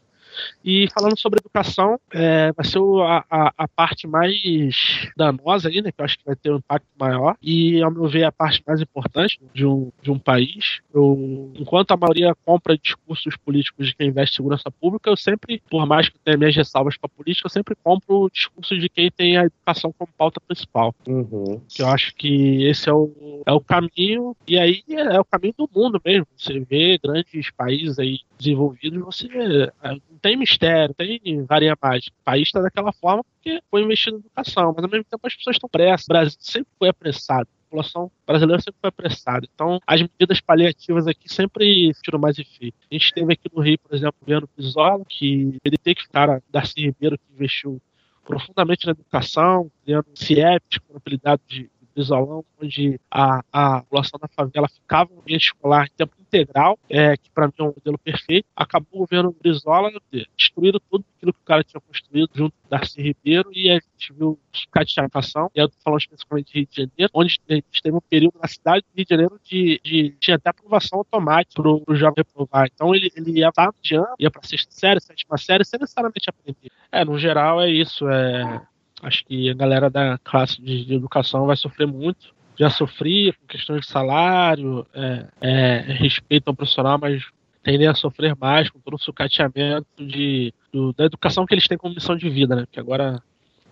[0.64, 5.90] E falando sobre educação, é, vai ser a, a, a, parte mais danosa aí, né?
[5.90, 7.36] Que eu acho que vai ter um impacto maior.
[7.42, 10.80] E, ao meu ver, a parte mais importante de um, de um país.
[10.94, 15.62] Eu, enquanto a maioria compra discursos políticos de quem investe em segurança pública, eu sempre,
[15.70, 19.10] por mais que tenha minhas ressalvas com a política, eu sempre compro discursos de quem
[19.10, 20.94] tem a educação como pauta principal.
[21.06, 21.60] Uhum.
[21.68, 25.24] Que eu acho que esse é o, é o caminho, e aí é, é o
[25.24, 26.26] caminho do mundo mesmo.
[26.36, 32.06] Você vê grandes países aí desenvolvidos, você não tem mistério, tem varia mais.
[32.06, 35.34] O país está daquela forma porque foi investido em educação, mas ao mesmo tempo as
[35.34, 36.06] pessoas estão pressas.
[36.06, 37.48] O Brasil sempre foi apressado.
[37.50, 39.48] A população brasileira sempre foi apressada.
[39.52, 42.76] Então, as medidas paliativas aqui sempre tiram mais efeito.
[42.90, 46.40] A gente teve aqui no Rio, por exemplo, o Pisola, que ele tem que ficar,
[46.50, 47.82] Darcy Ribeiro, que investiu
[48.24, 55.10] profundamente na educação, criando CIEP, disponibilidade de Isolão, onde a, a população da favela ficava
[55.12, 58.46] no ambiente escolar em tempo integral, é, que para mim é um modelo perfeito.
[58.56, 63.02] Acabou o governo Brizola destruindo tudo aquilo que o cara tinha construído junto com Darcy
[63.02, 64.38] Ribeiro e a gente viu
[64.70, 68.00] cateação, e eu tô falando especificamente de Rio de Janeiro, onde a gente teve um
[68.00, 71.94] período na cidade do Rio de Janeiro de, de tinha até aprovação automática pro, pro
[71.94, 72.68] jovem reprovar.
[72.72, 76.72] Então ele, ele ia estar de ano, ia sexta série, sétima série, sem necessariamente aprender.
[76.90, 78.62] É, no geral é isso, é
[79.02, 82.32] Acho que a galera da classe de, de educação vai sofrer muito.
[82.56, 87.24] Já sofria com questões de salário, é, é, respeito ao profissional, mas
[87.62, 91.76] tendem a sofrer mais com todo o sucateamento de, do, da educação que eles têm
[91.76, 92.64] como missão de vida, né?
[92.70, 93.20] Que agora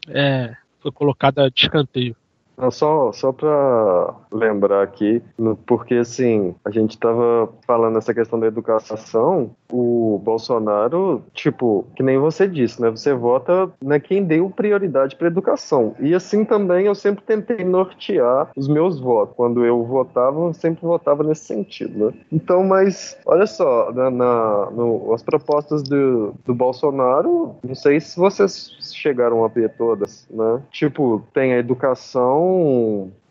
[0.08, 2.16] é, foi colocada de escanteio.
[2.60, 5.22] Não, só só para lembrar aqui,
[5.66, 12.18] porque assim, a gente estava falando essa questão da educação, o Bolsonaro, tipo, que nem
[12.18, 12.90] você disse, né?
[12.90, 15.94] Você vota né, quem deu prioridade para educação.
[16.00, 19.34] E assim também eu sempre tentei nortear os meus votos.
[19.36, 22.12] Quando eu votava, eu sempre votava nesse sentido, né?
[22.32, 28.18] Então, mas olha só, na, na no, as propostas do, do Bolsonaro, não sei se
[28.18, 30.60] vocês chegaram a ver todas, né?
[30.70, 32.49] Tipo, tem a educação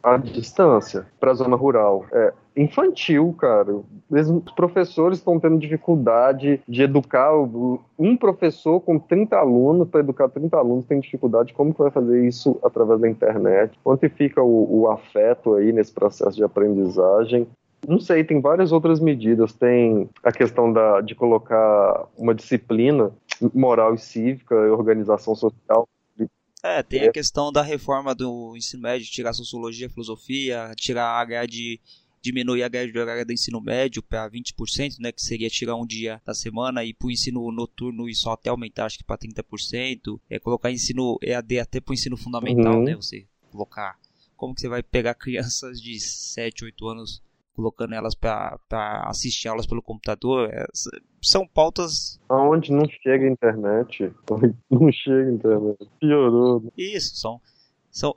[0.01, 2.05] à distância para a zona rural.
[2.11, 3.79] É infantil, cara.
[4.09, 7.31] Mesmo os professores estão tendo dificuldade de educar.
[7.97, 11.53] Um professor com 30 alunos, para educar 30 alunos, tem dificuldade.
[11.53, 13.77] Como que vai fazer isso através da internet?
[13.83, 17.47] Onde fica o, o afeto aí nesse processo de aprendizagem?
[17.87, 19.53] Não sei, tem várias outras medidas.
[19.53, 23.11] Tem a questão da, de colocar uma disciplina
[23.53, 25.87] moral e cívica, organização social.
[26.63, 31.47] É, tem a questão da reforma do ensino médio, tirar sociologia, filosofia, tirar a área
[31.47, 31.79] de
[32.21, 36.21] diminuir a grade horária do ensino médio para 20%, né, que seria tirar um dia
[36.25, 40.19] da semana e para o ensino noturno e só até aumentar acho que para 30%,
[40.29, 42.83] é colocar ensino EAD até para o ensino fundamental, uhum.
[42.83, 43.97] né, você colocar
[44.35, 47.23] como que você vai pegar crianças de 7, 8 anos
[47.59, 48.57] colocando elas para
[49.05, 50.65] assistir aulas pelo computador, é,
[51.21, 52.17] são pautas.
[52.29, 54.13] Aonde não chega a internet.
[54.71, 55.89] Não chega a internet.
[55.99, 56.71] Piorou.
[56.77, 57.41] Isso, são.
[57.91, 58.13] são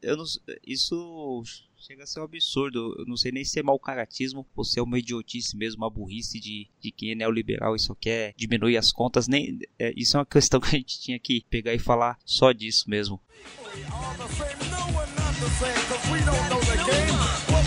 [0.00, 0.24] eu não,
[0.64, 1.42] isso
[1.80, 2.96] Chega a ser um absurdo.
[2.98, 5.90] Eu não sei nem se é mau caratismo ou se é uma idiotice mesmo, uma
[5.90, 9.28] burrice de, de quem é neoliberal e só quer diminuir as contas.
[9.28, 12.50] Nem, é, isso é uma questão que a gente tinha que pegar e falar só
[12.50, 13.20] disso mesmo.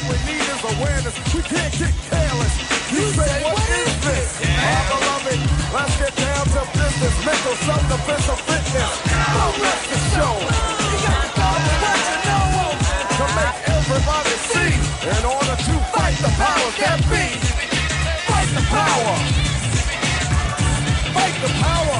[0.10, 1.14] We need is awareness.
[1.30, 2.54] We can't get careless.
[2.90, 4.30] You, you say, say, what is this?
[4.42, 4.50] Yeah.
[4.66, 5.40] My beloved,
[5.74, 7.14] let's get down to business.
[7.22, 8.92] Mental self-defense or fitness.
[8.98, 10.34] So the show.
[10.42, 12.74] You gotta go you know.
[13.14, 14.74] To make everybody see.
[15.06, 17.26] In order to fight the power, that be.
[18.26, 19.14] Fight the power.
[21.14, 21.91] Fight the power.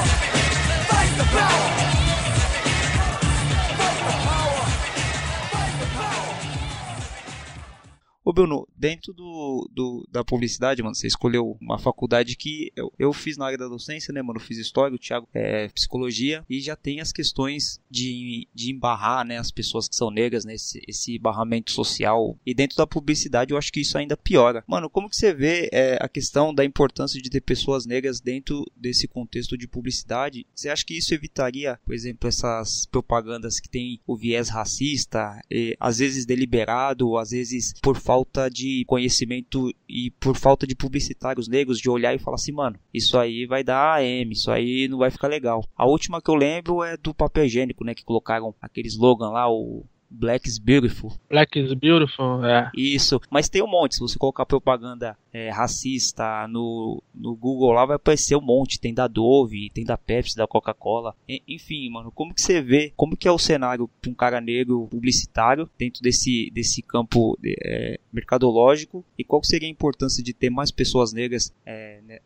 [8.24, 13.12] Ô Bruno, dentro do, do, da publicidade, mano, você escolheu uma faculdade que eu, eu
[13.12, 14.38] fiz na área da docência, né, mano?
[14.38, 19.26] Eu fiz história, o Thiago é psicologia e já tem as questões de, de embarrar,
[19.26, 22.38] né, as pessoas que são negras, né, esse, esse barramento social.
[22.46, 24.62] E dentro da publicidade eu acho que isso ainda piora.
[24.68, 28.64] Mano, como que você vê é, a questão da importância de ter pessoas negras dentro
[28.76, 30.46] desse contexto de publicidade?
[30.54, 35.76] Você acha que isso evitaria, por exemplo, essas propagandas que tem o viés racista, e,
[35.80, 38.11] às vezes deliberado, às vezes por falta
[38.52, 43.18] de conhecimento e por falta de publicitários negros de olhar e falar assim, mano, isso
[43.18, 45.64] aí vai dar AM, isso aí não vai ficar legal.
[45.76, 49.50] A última que eu lembro é do papel higiênico, né, que colocaram aquele slogan lá,
[49.50, 51.12] o Black is Beautiful.
[51.28, 52.70] Black is Beautiful, é.
[52.76, 53.94] Isso, mas tem um monte.
[53.94, 58.78] Se você colocar propaganda é, racista no, no Google lá, vai aparecer um monte.
[58.78, 61.14] Tem da Dove, tem da Pepsi, da Coca-Cola.
[61.48, 62.92] Enfim, mano, como que você vê?
[62.96, 67.98] Como que é o cenário para um cara negro publicitário dentro desse, desse campo é,
[68.12, 69.04] mercadológico?
[69.18, 72.20] E qual seria a importância de ter mais pessoas negras é,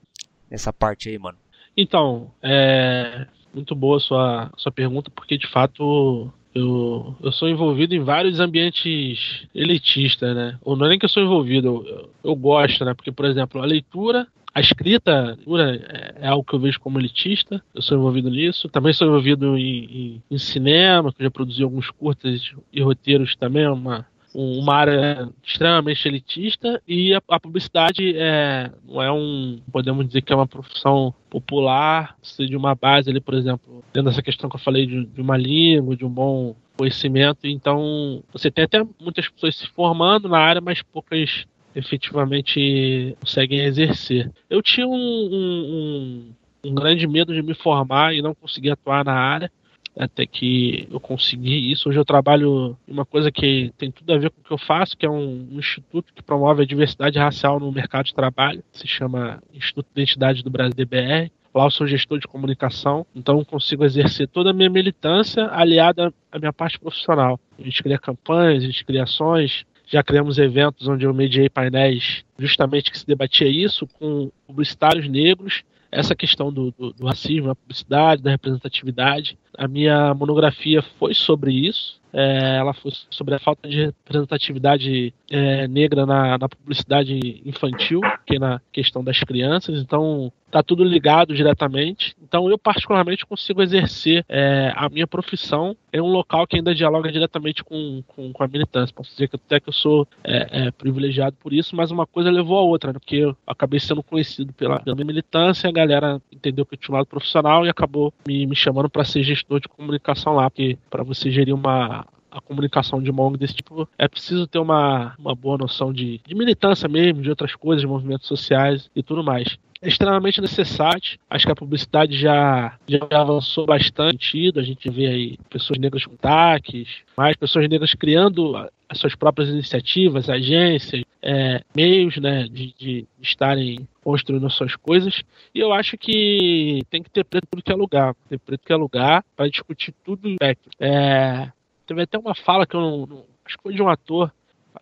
[0.51, 1.39] nessa parte aí, mano?
[1.77, 3.27] Então, é
[3.57, 8.41] muito boa a sua, sua pergunta, porque de fato eu, eu sou envolvido em vários
[8.41, 10.59] ambientes elitistas, né?
[10.63, 12.95] Ou não é nem que eu sou envolvido, eu, eu gosto, né?
[12.95, 16.99] Porque, por exemplo, a leitura, a escrita a é, é algo que eu vejo como
[16.99, 18.71] elitista, eu sou envolvido nisso.
[18.71, 23.69] Também sou envolvido em, em, em cinema, que já produzi alguns curtas e roteiros também,
[23.69, 24.07] uma,
[24.39, 30.31] uma área extremamente elitista e a, a, publicidade é, não é um, podemos dizer que
[30.31, 34.57] é uma profissão popular, precisa de uma base ali, por exemplo, dentro dessa questão que
[34.57, 39.27] eu falei de, de uma língua, de um bom conhecimento, então você tem até muitas
[39.31, 44.31] pessoas se formando na área, mas poucas efetivamente conseguem exercer.
[44.51, 46.33] Eu tinha um, um,
[46.63, 49.51] um, um grande medo de me formar e não conseguir atuar na área,
[49.99, 51.89] até que eu consegui isso.
[51.89, 54.59] Hoje eu trabalho em uma coisa que tem tudo a ver com o que eu
[54.59, 58.63] faço, que é um, um instituto que promove a diversidade racial no mercado de trabalho,
[58.73, 61.31] se chama Instituto de Identidade do Brasil DBR.
[61.55, 66.39] Lá eu sou gestor de comunicação, então consigo exercer toda a minha militância aliada à
[66.39, 67.41] minha parte profissional.
[67.59, 72.25] A gente cria campanhas, a gente cria ações, já criamos eventos onde eu mediei painéis
[72.39, 77.55] justamente que se debatia isso com publicitários negros essa questão do, do, do, racismo, da
[77.55, 79.39] publicidade, da representatividade.
[79.57, 82.01] A minha monografia foi sobre isso.
[82.13, 88.37] É, ela foi sobre a falta de representatividade é, negra na, na, publicidade infantil, que
[88.37, 89.81] é na questão das crianças.
[89.81, 92.17] Então, está tudo ligado diretamente.
[92.23, 97.11] Então, eu particularmente consigo exercer é, a minha profissão em um local que ainda dialoga
[97.11, 98.95] diretamente com, com, com a militância.
[98.95, 102.31] Posso dizer que até que eu sou é, é, privilegiado por isso, mas uma coisa
[102.31, 102.99] levou a outra, né?
[102.99, 106.95] porque eu acabei sendo conhecido pela, pela minha militância, a galera entendeu que eu tinha
[106.95, 110.51] um lado profissional e acabou me, me chamando para ser gestor de comunicação lá,
[110.91, 112.07] para você gerir uma
[112.37, 116.21] a comunicação de uma ONG desse tipo, é preciso ter uma, uma boa noção de,
[116.27, 121.19] de militância mesmo, de outras coisas, de movimentos sociais e tudo mais é extremamente necessário.
[121.29, 124.51] Acho que a publicidade já, já avançou bastante.
[124.57, 128.57] A gente vê aí pessoas negras com taques, mais pessoas negras criando
[128.89, 135.23] as suas próprias iniciativas, agências, é, meios né, de, de estarem construindo as suas coisas.
[135.55, 138.15] E eu acho que tem que ter preto tudo que é lugar.
[138.29, 140.37] Ter preto que é lugar para discutir tudo.
[140.81, 141.53] É,
[141.87, 144.33] teve até uma fala que eu não, não, acho que foi de um ator,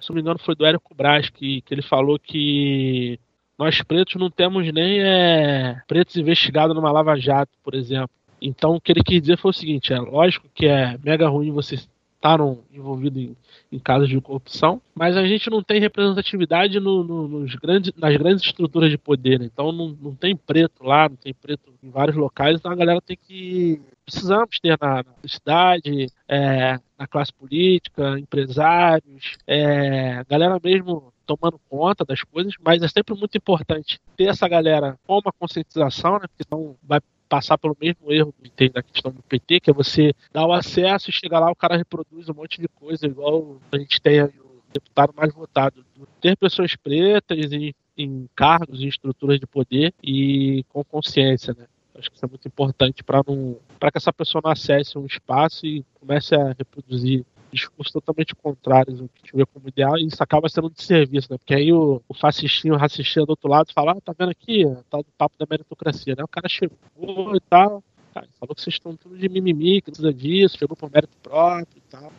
[0.00, 3.18] se não me engano foi do Érico Braz, que, que ele falou que
[3.58, 8.10] nós pretos não temos nem é, pretos investigados numa lava-jato, por exemplo.
[8.42, 11.50] Então, o que ele quis dizer foi o seguinte: é lógico que é mega ruim
[11.50, 11.76] você
[12.24, 12.38] estar
[12.72, 13.36] envolvido em,
[13.70, 18.16] em casos de corrupção, mas a gente não tem representatividade no, no, nos grandes, nas
[18.16, 19.38] grandes estruturas de poder.
[19.38, 19.46] Né?
[19.52, 23.00] Então, não, não tem preto lá, não tem preto em vários locais, então a galera
[23.02, 23.80] tem que.
[24.06, 32.04] Precisamos ter na, na cidade, é, na classe política, empresários, é, galera mesmo tomando conta
[32.04, 36.26] das coisas, mas é sempre muito importante ter essa galera com uma conscientização, né?
[36.28, 37.00] Porque senão vai
[37.34, 38.32] passar pelo mesmo erro
[38.72, 41.76] da questão do PT, que é você dar o acesso e chegar lá, o cara
[41.76, 44.30] reproduz um monte de coisa, igual a gente tem
[44.72, 45.84] deputado mais votado.
[46.20, 51.66] Ter pessoas pretas em, em cargos e estruturas de poder e com consciência, né?
[51.96, 55.06] Acho que isso é muito importante para não para que essa pessoa não acesse um
[55.06, 57.24] espaço e comece a reproduzir
[57.54, 61.38] discursos totalmente contrários ao que tiver como ideal, e isso acaba sendo um desserviço, né?
[61.38, 64.64] Porque aí o, o fascistinho, o racistinho do outro lado fala, ah, tá vendo aqui,
[64.90, 66.24] tá do papo da meritocracia, né?
[66.24, 67.82] O cara chegou e tal,
[68.12, 71.76] cara, falou que vocês estão tudo de mimimi, que precisa disso, chegou por mérito próprio
[71.76, 72.12] e tal.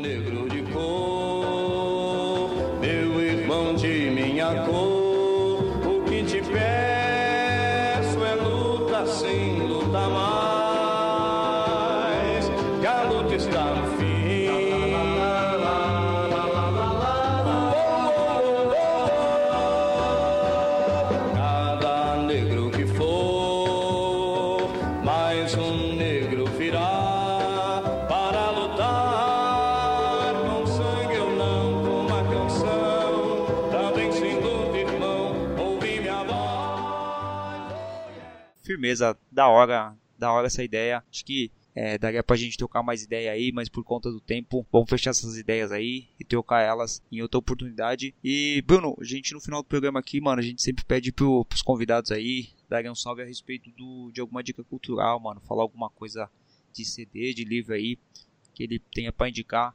[0.00, 2.50] Negro de cor,
[2.80, 4.83] meu irmão de minha cor,
[38.74, 41.02] Firmeza, da hora, da hora essa ideia.
[41.10, 44.66] Acho que é, daria pra gente trocar mais ideia aí, mas por conta do tempo,
[44.70, 48.14] vamos fechar essas ideias aí e trocar elas em outra oportunidade.
[48.22, 51.44] E, Bruno, a gente no final do programa aqui, mano, a gente sempre pede pro,
[51.44, 55.62] pros convidados aí darem um salve a respeito do, de alguma dica cultural, mano, falar
[55.62, 56.28] alguma coisa
[56.72, 57.96] de CD, de livro aí,
[58.52, 59.74] que ele tenha pra indicar.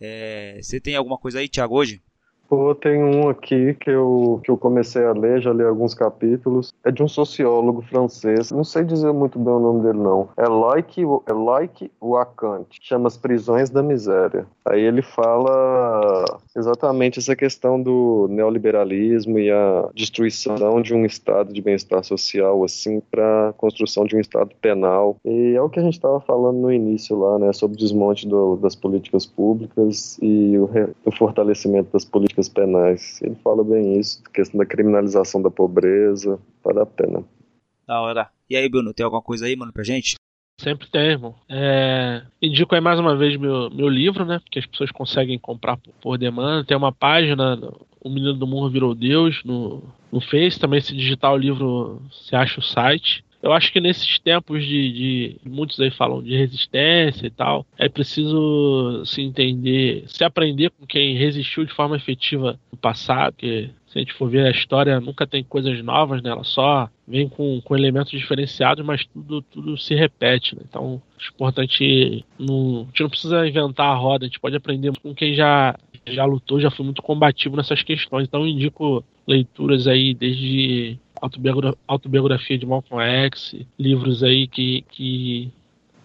[0.00, 2.02] É, você tem alguma coisa aí, Thiago, hoje?
[2.50, 6.74] Pô, tem um aqui que eu, que eu comecei a ler, já li alguns capítulos.
[6.84, 10.28] É de um sociólogo francês, não sei dizer muito bem o nome dele não.
[10.36, 14.48] É Loic, é Loic Wacant, chama As Prisões da Miséria.
[14.64, 16.24] Aí ele fala
[16.56, 23.00] exatamente essa questão do neoliberalismo e a destruição de um estado de bem-estar social, assim,
[23.12, 25.16] para construção de um estado penal.
[25.24, 28.26] E é o que a gente estava falando no início lá, né, sobre o desmonte
[28.26, 33.20] do, das políticas públicas e o, re, o fortalecimento das políticas penais.
[33.22, 37.24] Ele fala bem isso, questão da criminalização da pobreza, vale a pena.
[37.86, 38.28] Da hora.
[38.48, 40.14] E aí, Bruno, tem alguma coisa aí, mano, pra gente?
[40.60, 41.34] Sempre tem, irmão.
[41.48, 42.22] É...
[42.42, 44.40] Indico aí mais uma vez meu, meu livro, né?
[44.50, 46.64] Que as pessoas conseguem comprar por, por demanda.
[46.64, 47.58] Tem uma página,
[47.98, 49.82] O Menino do Morro Virou Deus, no,
[50.12, 50.60] no Face.
[50.60, 53.24] Também, se digitar o livro, você acha o site.
[53.42, 57.88] Eu acho que nesses tempos de, de, muitos aí falam de resistência e tal, é
[57.88, 63.98] preciso se entender, se aprender com quem resistiu de forma efetiva no passado, porque se
[63.98, 66.30] a gente for ver a história nunca tem coisas novas, né?
[66.30, 70.62] Ela só vem com, com elementos diferenciados, mas tudo, tudo se repete, né?
[70.68, 74.92] Então, é importante não, a gente não precisa inventar a roda, a gente pode aprender
[75.02, 75.74] com quem já
[76.06, 78.26] já lutou, já foi muito combativo nessas questões.
[78.26, 80.98] Então, indico leituras aí desde
[81.86, 85.52] autobiografia, de Malcolm X, livros aí que, que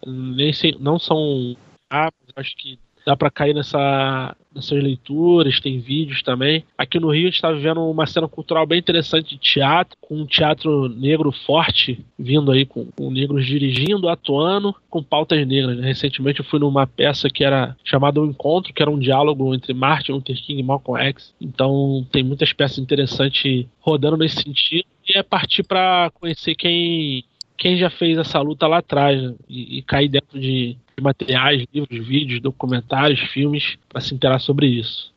[0.05, 1.55] nem sei, não são
[1.89, 6.65] ah, acho que dá para cair nessa, nessas leituras, tem vídeos também.
[6.75, 10.15] Aqui no Rio a gente está vivendo uma cena cultural bem interessante de teatro, com
[10.15, 15.77] um teatro negro forte vindo aí, com, com negros dirigindo, atuando, com pautas negras.
[15.77, 15.85] Né?
[15.85, 19.73] Recentemente eu fui numa peça que era chamada O Encontro, que era um diálogo entre
[19.73, 21.33] Martin Luther King e Malcolm X.
[21.39, 24.85] Então tem muitas peças interessantes rodando nesse sentido.
[25.13, 27.23] É partir para conhecer quem
[27.57, 29.33] quem já fez essa luta lá atrás né?
[29.47, 34.67] e, e, cair dentro de, de, materiais, livros, vídeos, documentários, filmes para se interar sobre
[34.67, 35.13] isso.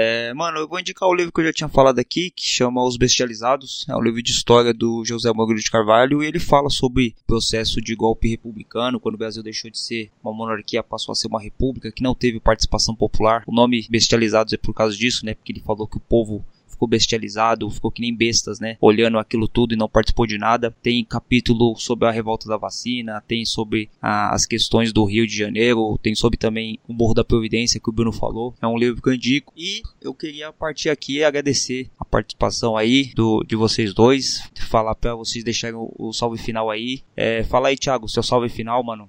[0.00, 2.84] É, mano, eu vou indicar o livro que eu já tinha falado aqui, que chama
[2.84, 3.84] Os Bestializados.
[3.88, 7.26] É um livro de história do José Magro de Carvalho e ele fala sobre o
[7.26, 11.26] processo de golpe republicano, quando o Brasil deixou de ser uma monarquia, passou a ser
[11.26, 13.42] uma república que não teve participação popular.
[13.44, 15.34] O nome Bestializados é por causa disso, né?
[15.34, 16.44] Porque ele falou que o povo
[16.78, 18.76] ficou bestializado, ficou que nem bestas, né?
[18.80, 20.74] Olhando aquilo tudo e não participou de nada.
[20.80, 25.36] Tem capítulo sobre a revolta da vacina, tem sobre ah, as questões do Rio de
[25.36, 28.54] Janeiro, tem sobre também o Morro da Providência que o Bruno falou.
[28.62, 29.52] É um livro que eu indico.
[29.56, 34.48] E eu queria partir aqui e agradecer a participação aí do, de vocês dois.
[34.68, 37.02] Falar para vocês deixarem o, o, salve final aí.
[37.16, 39.08] É, fala aí, Thiago, seu salve final, mano.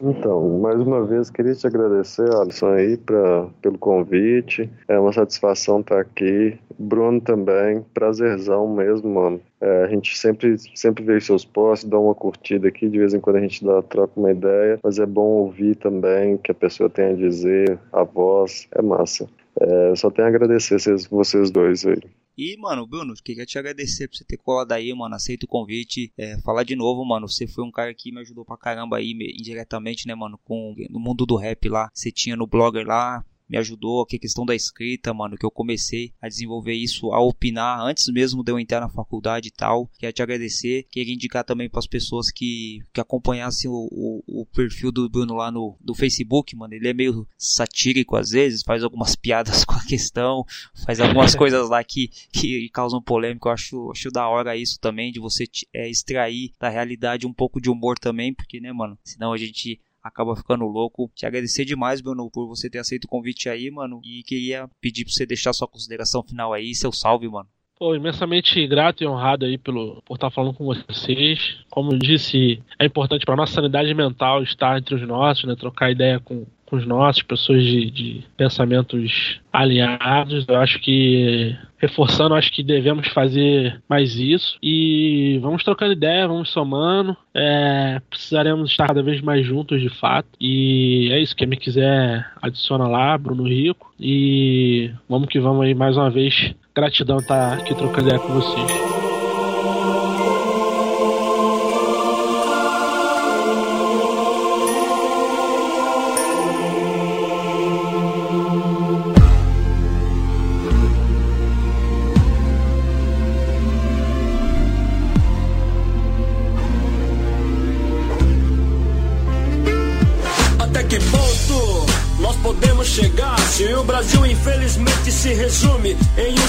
[0.00, 4.68] Então, mais uma vez, queria te agradecer, Alisson, aí, pra, pelo convite.
[4.88, 6.58] É uma satisfação estar aqui.
[6.78, 9.40] Bruno também, prazerzão mesmo, mano.
[9.60, 13.20] É, a gente sempre, sempre vê seus posts, dá uma curtida aqui, de vez em
[13.20, 16.54] quando a gente dá, troca uma ideia, mas é bom ouvir também o que a
[16.54, 19.28] pessoa tem a dizer, a voz, é massa.
[19.60, 20.76] É, só tenho a agradecer
[21.08, 22.02] vocês dois aí.
[22.36, 25.14] E, mano, Bruno, queria te agradecer por você ter colado aí, mano.
[25.14, 26.12] Aceita o convite.
[26.18, 27.28] É, falar de novo, mano.
[27.28, 30.38] Você foi um cara que me ajudou pra caramba aí, indiretamente, né, mano?
[30.44, 31.88] Com, no mundo do rap lá.
[31.94, 33.24] Você tinha no blogger lá.
[33.48, 37.20] Me ajudou, aqui a questão da escrita, mano, que eu comecei a desenvolver isso, a
[37.20, 39.86] opinar antes mesmo de eu entrar na faculdade e tal.
[39.98, 44.46] Queria te agradecer, queria indicar também para as pessoas que, que acompanhassem o, o, o,
[44.46, 46.74] perfil do Bruno lá no, no Facebook, mano.
[46.74, 50.44] Ele é meio satírico às vezes, faz algumas piadas com a questão,
[50.84, 53.48] faz algumas coisas lá que, que causam polêmica.
[53.48, 57.60] Eu acho, acho da hora isso também, de você é, extrair da realidade um pouco
[57.60, 61.10] de humor também, porque, né, mano, senão a gente acaba ficando louco.
[61.14, 64.00] Te agradecer demais, Bruno, por você ter aceito o convite aí, mano.
[64.04, 67.48] E queria pedir pra você deixar sua consideração final aí, seu salve, mano.
[67.76, 71.58] Pô, imensamente grato e honrado aí pelo, por estar falando com vocês.
[71.70, 75.56] Como eu disse, é importante para nossa sanidade mental estar entre os nossos, né?
[75.56, 80.46] Trocar ideia com, com os nossos, pessoas de, de pensamentos alinhados.
[80.48, 84.58] Eu acho que, reforçando, acho que devemos fazer mais isso.
[84.62, 87.16] E vamos trocando ideia, vamos somando.
[87.34, 90.28] É, precisaremos estar cada vez mais juntos, de fato.
[90.40, 91.36] E é isso.
[91.36, 93.92] Quem me quiser, adiciona lá, Bruno Rico.
[94.00, 96.54] E vamos que vamos aí mais uma vez.
[96.74, 99.03] Gratidão estar aqui trocando ideia com vocês.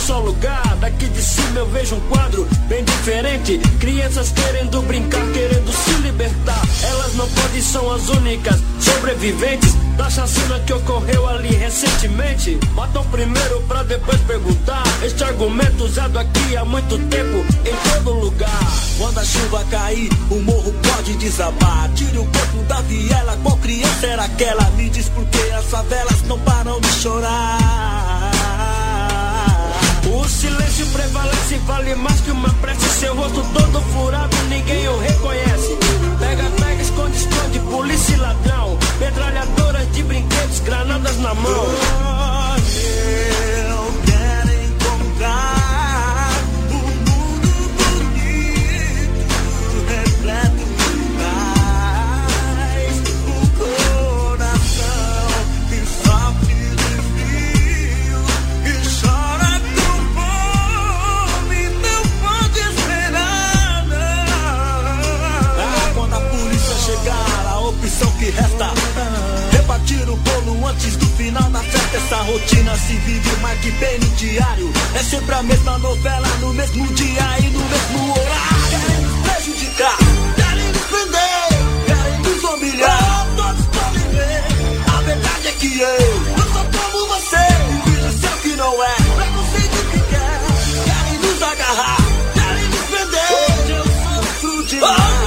[0.05, 0.75] Só lugar.
[0.79, 3.57] Daqui de cima eu vejo um quadro bem diferente.
[3.79, 6.61] Crianças querendo brincar, querendo se libertar.
[6.83, 12.59] Elas não podem, são as únicas sobreviventes da chacina que ocorreu ali recentemente.
[12.73, 14.83] Matam primeiro pra depois perguntar.
[15.03, 18.61] Este argumento usado aqui há muito tempo, em todo lugar.
[18.97, 21.89] Quando a chuva cair, o morro pode desabar.
[21.95, 24.69] Tire o corpo da viela, qual criança era aquela?
[24.71, 28.04] Me diz por que as favelas não param de chorar.
[30.07, 32.87] O silêncio prevalece, vale mais que uma prece.
[32.99, 35.77] Seu rosto todo furado, ninguém o reconhece.
[36.19, 38.77] Pega, pega, esconde, esconde, polícia e ladrão.
[38.99, 41.65] Metralhadoras de brinquedos, granadas na mão.
[41.65, 43.54] Eu quero
[71.17, 71.97] final da festa.
[71.97, 73.71] Essa rotina se vive mais que
[74.15, 78.65] diário É sempre a mesma novela no mesmo dia e no mesmo horário.
[78.69, 79.97] Querem nos prejudicar,
[80.35, 84.43] querem nos prender Querem nos humilhar, todos podem ver
[84.95, 87.35] A verdade é que eu não sou como você.
[87.35, 90.41] O vídeo seu que não é, preconceito que quer.
[90.85, 91.97] Querem nos agarrar,
[92.33, 93.29] querem nos prender.
[93.59, 95.24] Hoje eu sofro demais domina